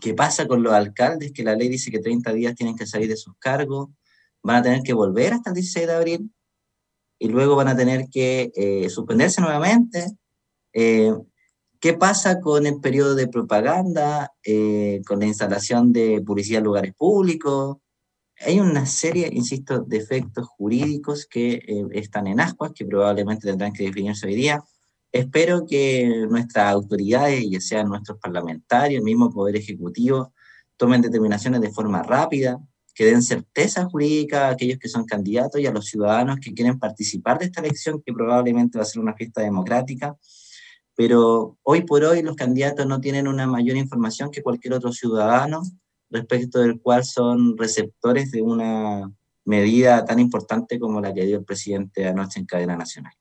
¿Qué 0.00 0.14
pasa 0.14 0.46
con 0.46 0.62
los 0.62 0.72
alcaldes? 0.72 1.32
Que 1.32 1.42
la 1.42 1.56
ley 1.56 1.68
dice 1.68 1.90
que 1.90 1.98
30 1.98 2.32
días 2.32 2.54
tienen 2.54 2.76
que 2.76 2.86
salir 2.86 3.08
de 3.08 3.16
sus 3.16 3.34
cargos, 3.38 3.88
van 4.42 4.56
a 4.56 4.62
tener 4.62 4.82
que 4.82 4.92
volver 4.92 5.32
hasta 5.32 5.50
el 5.50 5.54
16 5.54 5.86
de 5.88 5.92
abril 5.92 6.32
y 7.18 7.28
luego 7.28 7.56
van 7.56 7.68
a 7.68 7.76
tener 7.76 8.08
que 8.08 8.52
eh, 8.54 8.88
suspenderse 8.88 9.40
nuevamente. 9.40 10.06
Eh, 10.72 11.12
¿Qué 11.80 11.94
pasa 11.94 12.40
con 12.40 12.66
el 12.66 12.80
periodo 12.80 13.14
de 13.14 13.26
propaganda, 13.26 14.32
eh, 14.44 15.02
con 15.06 15.18
la 15.18 15.26
instalación 15.26 15.92
de 15.92 16.22
publicidad 16.24 16.58
en 16.58 16.64
lugares 16.64 16.94
públicos? 16.94 17.78
Hay 18.38 18.60
una 18.60 18.86
serie, 18.86 19.28
insisto, 19.32 19.80
de 19.80 19.96
efectos 19.96 20.46
jurídicos 20.46 21.26
que 21.26 21.60
están 21.92 22.26
en 22.26 22.40
ascuas, 22.40 22.72
que 22.72 22.86
probablemente 22.86 23.48
tendrán 23.48 23.72
que 23.72 23.84
definirse 23.84 24.26
hoy 24.26 24.34
día. 24.34 24.62
Espero 25.12 25.66
que 25.66 26.26
nuestras 26.28 26.72
autoridades, 26.72 27.44
ya 27.50 27.60
sean 27.60 27.88
nuestros 27.88 28.18
parlamentarios, 28.18 29.00
el 29.00 29.04
mismo 29.04 29.30
Poder 29.30 29.56
Ejecutivo, 29.56 30.32
tomen 30.76 31.02
determinaciones 31.02 31.60
de 31.60 31.70
forma 31.70 32.02
rápida, 32.02 32.60
que 32.94 33.06
den 33.06 33.22
certeza 33.22 33.86
jurídica 33.86 34.46
a 34.46 34.50
aquellos 34.50 34.78
que 34.78 34.88
son 34.88 35.04
candidatos 35.04 35.60
y 35.60 35.66
a 35.66 35.72
los 35.72 35.86
ciudadanos 35.86 36.38
que 36.40 36.54
quieren 36.54 36.78
participar 36.78 37.38
de 37.38 37.46
esta 37.46 37.60
elección, 37.60 38.02
que 38.04 38.12
probablemente 38.12 38.78
va 38.78 38.82
a 38.82 38.86
ser 38.86 39.00
una 39.00 39.14
fiesta 39.14 39.42
democrática. 39.42 40.16
Pero 40.94 41.58
hoy 41.62 41.82
por 41.82 42.04
hoy 42.04 42.22
los 42.22 42.36
candidatos 42.36 42.86
no 42.86 43.00
tienen 43.00 43.26
una 43.26 43.46
mayor 43.46 43.76
información 43.76 44.30
que 44.30 44.42
cualquier 44.42 44.74
otro 44.74 44.92
ciudadano 44.92 45.62
respecto 46.10 46.60
del 46.60 46.80
cual 46.80 47.04
son 47.04 47.56
receptores 47.56 48.30
de 48.30 48.42
una 48.42 49.10
medida 49.44 50.04
tan 50.04 50.18
importante 50.18 50.78
como 50.78 51.00
la 51.00 51.14
que 51.14 51.24
dio 51.24 51.38
el 51.38 51.44
presidente 51.44 52.06
anoche 52.06 52.38
en 52.38 52.46
cadena 52.46 52.76
nacional. 52.76 53.14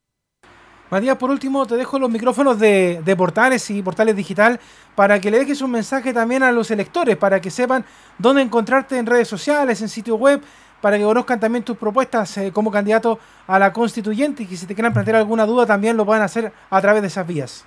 Matías, 0.89 1.17
por 1.17 1.29
último, 1.29 1.67
te 1.67 1.75
dejo 1.77 1.99
los 1.99 2.09
micrófonos 2.09 2.57
de, 2.57 3.15
Portales 3.15 3.69
y 3.69 3.83
Portales 3.83 4.15
Digital 4.15 4.59
para 4.95 5.19
que 5.21 5.29
le 5.29 5.37
dejes 5.37 5.61
un 5.61 5.69
mensaje 5.69 6.13
también 6.13 6.41
a 6.41 6.51
los 6.51 6.71
electores, 6.71 7.15
para 7.15 7.39
que 7.39 7.51
sepan 7.51 7.85
dónde 8.17 8.41
encontrarte 8.41 8.97
en 8.97 9.05
redes 9.05 9.27
sociales, 9.27 9.81
en 9.81 9.89
sitio 9.89 10.15
web, 10.15 10.41
para 10.81 10.97
que 10.97 11.03
conozcan 11.03 11.39
también 11.39 11.63
tus 11.63 11.77
propuestas 11.77 12.35
eh, 12.37 12.51
como 12.51 12.71
candidato 12.71 13.19
a 13.45 13.59
la 13.59 13.71
constituyente 13.71 14.43
y 14.43 14.45
que 14.47 14.57
si 14.57 14.65
te 14.65 14.73
quieran 14.73 14.93
plantear 14.93 15.17
alguna 15.17 15.45
duda 15.45 15.67
también 15.67 15.95
lo 15.95 16.05
puedan 16.05 16.23
hacer 16.23 16.51
a 16.69 16.81
través 16.81 17.03
de 17.03 17.09
esas 17.09 17.27
vías. 17.27 17.65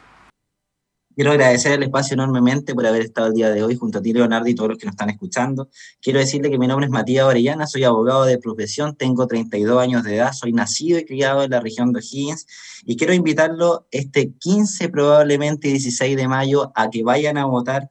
Quiero 1.14 1.32
agradecer 1.32 1.72
el 1.72 1.82
espacio 1.82 2.14
enormemente 2.14 2.74
por 2.74 2.86
haber 2.86 3.02
estado 3.02 3.26
el 3.26 3.34
día 3.34 3.50
de 3.50 3.62
hoy 3.62 3.76
junto 3.76 3.98
a 3.98 4.02
ti, 4.02 4.14
Leonardo, 4.14 4.48
y 4.48 4.54
todos 4.54 4.70
los 4.70 4.78
que 4.78 4.86
nos 4.86 4.94
están 4.94 5.10
escuchando. 5.10 5.68
Quiero 6.00 6.18
decirle 6.18 6.50
que 6.50 6.58
mi 6.58 6.66
nombre 6.66 6.86
es 6.86 6.90
Matías 6.90 7.26
Orellana, 7.26 7.66
soy 7.66 7.84
abogado 7.84 8.24
de 8.24 8.38
profesión, 8.38 8.96
tengo 8.96 9.26
32 9.26 9.78
años 9.78 10.04
de 10.04 10.16
edad, 10.16 10.32
soy 10.32 10.54
nacido 10.54 10.98
y 10.98 11.04
criado 11.04 11.42
en 11.42 11.50
la 11.50 11.60
región 11.60 11.92
de 11.92 11.98
O'Higgins, 11.98 12.46
y 12.84 12.96
quiero 12.96 13.12
invitarlo 13.12 13.86
este 13.90 14.32
15, 14.32 14.88
probablemente 14.88 15.68
16 15.68 16.16
de 16.16 16.28
mayo, 16.28 16.72
a 16.74 16.88
que 16.88 17.02
vayan 17.02 17.36
a 17.36 17.44
votar. 17.44 17.90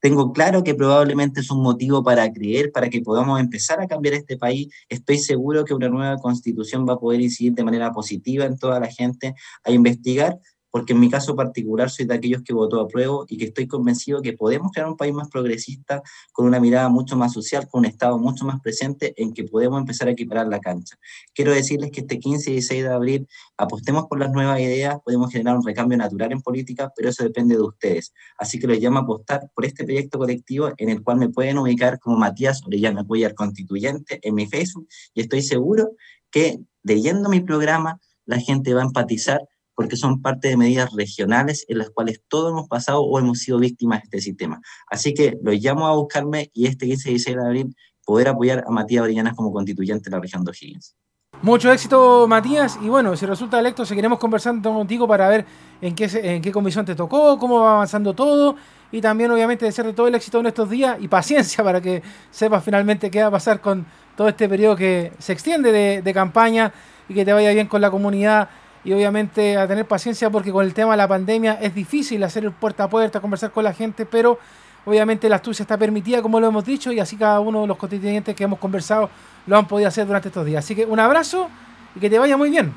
Tengo 0.00 0.32
claro 0.32 0.64
que 0.64 0.74
probablemente 0.74 1.42
es 1.42 1.50
un 1.52 1.62
motivo 1.62 2.02
para 2.02 2.32
creer, 2.32 2.72
para 2.72 2.90
que 2.90 3.00
podamos 3.02 3.38
empezar 3.38 3.80
a 3.80 3.86
cambiar 3.86 4.14
este 4.14 4.36
país. 4.36 4.66
Estoy 4.88 5.18
seguro 5.18 5.64
que 5.64 5.74
una 5.74 5.88
nueva 5.88 6.16
constitución 6.16 6.84
va 6.88 6.94
a 6.94 6.98
poder 6.98 7.20
incidir 7.20 7.52
de 7.52 7.62
manera 7.62 7.92
positiva 7.92 8.44
en 8.44 8.58
toda 8.58 8.80
la 8.80 8.88
gente 8.88 9.36
a 9.62 9.70
investigar 9.70 10.40
porque 10.72 10.94
en 10.94 11.00
mi 11.00 11.10
caso 11.10 11.36
particular 11.36 11.90
soy 11.90 12.06
de 12.06 12.14
aquellos 12.14 12.42
que 12.42 12.54
votó 12.54 12.80
a 12.80 12.88
prueba 12.88 13.24
y 13.28 13.36
que 13.36 13.44
estoy 13.44 13.68
convencido 13.68 14.22
que 14.22 14.32
podemos 14.32 14.72
crear 14.72 14.88
un 14.88 14.96
país 14.96 15.12
más 15.12 15.28
progresista, 15.28 16.02
con 16.32 16.46
una 16.46 16.58
mirada 16.58 16.88
mucho 16.88 17.14
más 17.14 17.32
social, 17.34 17.68
con 17.70 17.80
un 17.80 17.84
Estado 17.84 18.18
mucho 18.18 18.46
más 18.46 18.58
presente, 18.60 19.12
en 19.16 19.34
que 19.34 19.44
podemos 19.44 19.78
empezar 19.78 20.08
a 20.08 20.12
equiparar 20.12 20.48
la 20.48 20.60
cancha. 20.60 20.96
Quiero 21.34 21.52
decirles 21.52 21.90
que 21.90 22.00
este 22.00 22.18
15 22.18 22.50
y 22.50 22.52
16 22.54 22.84
de 22.84 22.88
abril 22.88 23.28
apostemos 23.58 24.06
por 24.06 24.18
las 24.18 24.32
nuevas 24.32 24.60
ideas, 24.60 24.96
podemos 25.04 25.30
generar 25.30 25.58
un 25.58 25.64
recambio 25.64 25.98
natural 25.98 26.32
en 26.32 26.40
política, 26.40 26.90
pero 26.96 27.10
eso 27.10 27.22
depende 27.22 27.54
de 27.54 27.60
ustedes. 27.60 28.14
Así 28.38 28.58
que 28.58 28.66
les 28.66 28.80
llamo 28.80 28.98
a 28.98 29.02
apostar 29.02 29.50
por 29.54 29.66
este 29.66 29.84
proyecto 29.84 30.18
colectivo 30.18 30.70
en 30.78 30.88
el 30.88 31.02
cual 31.02 31.18
me 31.18 31.28
pueden 31.28 31.58
ubicar 31.58 31.98
como 31.98 32.16
Matías 32.16 32.62
Orellana 32.64 33.04
Cuellar 33.04 33.34
Constituyente 33.34 34.20
en 34.22 34.34
mi 34.34 34.46
Facebook 34.46 34.88
y 35.12 35.20
estoy 35.20 35.42
seguro 35.42 35.90
que 36.30 36.60
leyendo 36.82 37.28
mi 37.28 37.40
programa 37.40 38.00
la 38.24 38.38
gente 38.38 38.72
va 38.72 38.80
a 38.80 38.86
empatizar 38.86 39.40
porque 39.74 39.96
son 39.96 40.20
parte 40.20 40.48
de 40.48 40.56
medidas 40.56 40.90
regionales 40.94 41.64
en 41.68 41.78
las 41.78 41.90
cuales 41.90 42.22
todos 42.28 42.52
hemos 42.52 42.68
pasado 42.68 43.02
o 43.02 43.18
hemos 43.18 43.38
sido 43.38 43.58
víctimas 43.58 44.00
de 44.00 44.04
este 44.04 44.20
sistema. 44.20 44.60
Así 44.88 45.14
que 45.14 45.38
los 45.42 45.54
llamo 45.56 45.86
a 45.86 45.94
buscarme 45.94 46.50
y 46.52 46.66
este 46.66 46.86
15 46.86 47.08
y 47.08 47.12
16 47.12 47.36
de 47.36 47.42
abril 47.42 47.76
poder 48.04 48.28
apoyar 48.28 48.64
a 48.66 48.70
Matías 48.70 49.04
Brillanas 49.04 49.34
como 49.34 49.52
constituyente 49.52 50.10
de 50.10 50.16
la 50.16 50.20
región 50.20 50.44
de 50.44 50.50
O'Higgins. 50.50 50.96
Mucho 51.40 51.72
éxito, 51.72 52.26
Matías. 52.28 52.78
Y 52.82 52.88
bueno, 52.88 53.16
si 53.16 53.26
resulta 53.26 53.58
electo, 53.58 53.84
seguiremos 53.84 54.18
conversando 54.18 54.72
contigo 54.72 55.08
para 55.08 55.28
ver 55.28 55.44
en 55.80 55.94
qué, 55.94 56.08
en 56.22 56.42
qué 56.42 56.52
comisión 56.52 56.84
te 56.84 56.94
tocó, 56.94 57.38
cómo 57.38 57.60
va 57.60 57.74
avanzando 57.74 58.14
todo. 58.14 58.54
Y 58.92 59.00
también, 59.00 59.30
obviamente, 59.30 59.64
desearte 59.64 59.92
todo 59.92 60.06
el 60.06 60.14
éxito 60.14 60.38
en 60.38 60.46
estos 60.46 60.68
días 60.70 60.98
y 61.00 61.08
paciencia 61.08 61.64
para 61.64 61.80
que 61.80 62.02
sepas 62.30 62.62
finalmente 62.62 63.10
qué 63.10 63.22
va 63.22 63.28
a 63.28 63.30
pasar 63.32 63.60
con 63.60 63.86
todo 64.16 64.28
este 64.28 64.48
periodo 64.48 64.76
que 64.76 65.12
se 65.18 65.32
extiende 65.32 65.72
de, 65.72 66.02
de 66.02 66.14
campaña 66.14 66.72
y 67.08 67.14
que 67.14 67.24
te 67.24 67.32
vaya 67.32 67.50
bien 67.50 67.66
con 67.66 67.80
la 67.80 67.90
comunidad 67.90 68.48
y 68.84 68.92
obviamente 68.92 69.56
a 69.56 69.66
tener 69.68 69.86
paciencia 69.86 70.30
porque 70.30 70.50
con 70.50 70.64
el 70.64 70.74
tema 70.74 70.92
de 70.92 70.96
la 70.96 71.08
pandemia 71.08 71.54
es 71.60 71.74
difícil 71.74 72.22
hacer 72.24 72.44
el 72.44 72.52
puerta 72.52 72.84
a 72.84 72.90
puerta, 72.90 73.20
conversar 73.20 73.52
con 73.52 73.64
la 73.64 73.72
gente, 73.72 74.06
pero 74.06 74.38
obviamente 74.84 75.28
la 75.28 75.36
astucia 75.36 75.62
está 75.62 75.76
permitida, 75.76 76.22
como 76.22 76.40
lo 76.40 76.48
hemos 76.48 76.64
dicho, 76.64 76.92
y 76.92 76.98
así 76.98 77.16
cada 77.16 77.40
uno 77.40 77.62
de 77.62 77.66
los 77.68 77.76
constituyentes 77.76 78.34
que 78.34 78.44
hemos 78.44 78.58
conversado 78.58 79.08
lo 79.46 79.56
han 79.56 79.66
podido 79.66 79.88
hacer 79.88 80.06
durante 80.06 80.28
estos 80.28 80.44
días. 80.44 80.64
Así 80.64 80.74
que 80.74 80.84
un 80.84 80.98
abrazo 80.98 81.48
y 81.94 82.00
que 82.00 82.10
te 82.10 82.18
vaya 82.18 82.36
muy 82.36 82.50
bien. 82.50 82.72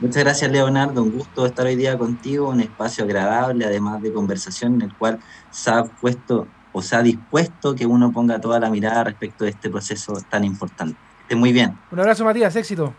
Muchas 0.00 0.22
gracias 0.22 0.50
Leonardo, 0.52 1.02
un 1.02 1.10
gusto 1.10 1.44
estar 1.46 1.66
hoy 1.66 1.74
día 1.74 1.98
contigo, 1.98 2.48
un 2.48 2.60
espacio 2.60 3.04
agradable, 3.04 3.64
además 3.64 4.00
de 4.00 4.12
conversación 4.12 4.74
en 4.74 4.82
el 4.82 4.94
cual 4.94 5.18
se 5.50 5.70
ha 5.70 5.84
puesto 5.84 6.46
o 6.72 6.82
se 6.82 6.94
ha 6.94 7.02
dispuesto 7.02 7.74
que 7.74 7.84
uno 7.84 8.12
ponga 8.12 8.40
toda 8.40 8.60
la 8.60 8.70
mirada 8.70 9.04
respecto 9.04 9.44
de 9.44 9.50
este 9.50 9.68
proceso 9.68 10.12
tan 10.30 10.44
importante. 10.44 10.96
Esté 11.22 11.34
muy 11.34 11.52
bien. 11.52 11.76
Un 11.90 11.98
abrazo 11.98 12.24
Matías, 12.24 12.54
éxito. 12.54 12.94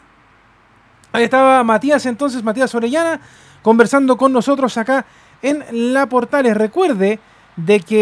Ahí 1.12 1.24
estaba 1.24 1.63
Matías 1.63 2.06
entonces, 2.06 2.43
Matías 2.43 2.74
Orellana, 2.76 3.19
conversando 3.63 4.15
con 4.15 4.32
nosotros 4.32 4.78
acá 4.78 5.06
en 5.41 5.63
La 5.93 6.08
Portales. 6.08 6.56
Recuerde 6.56 7.19
de 7.56 7.80
que 7.80 7.98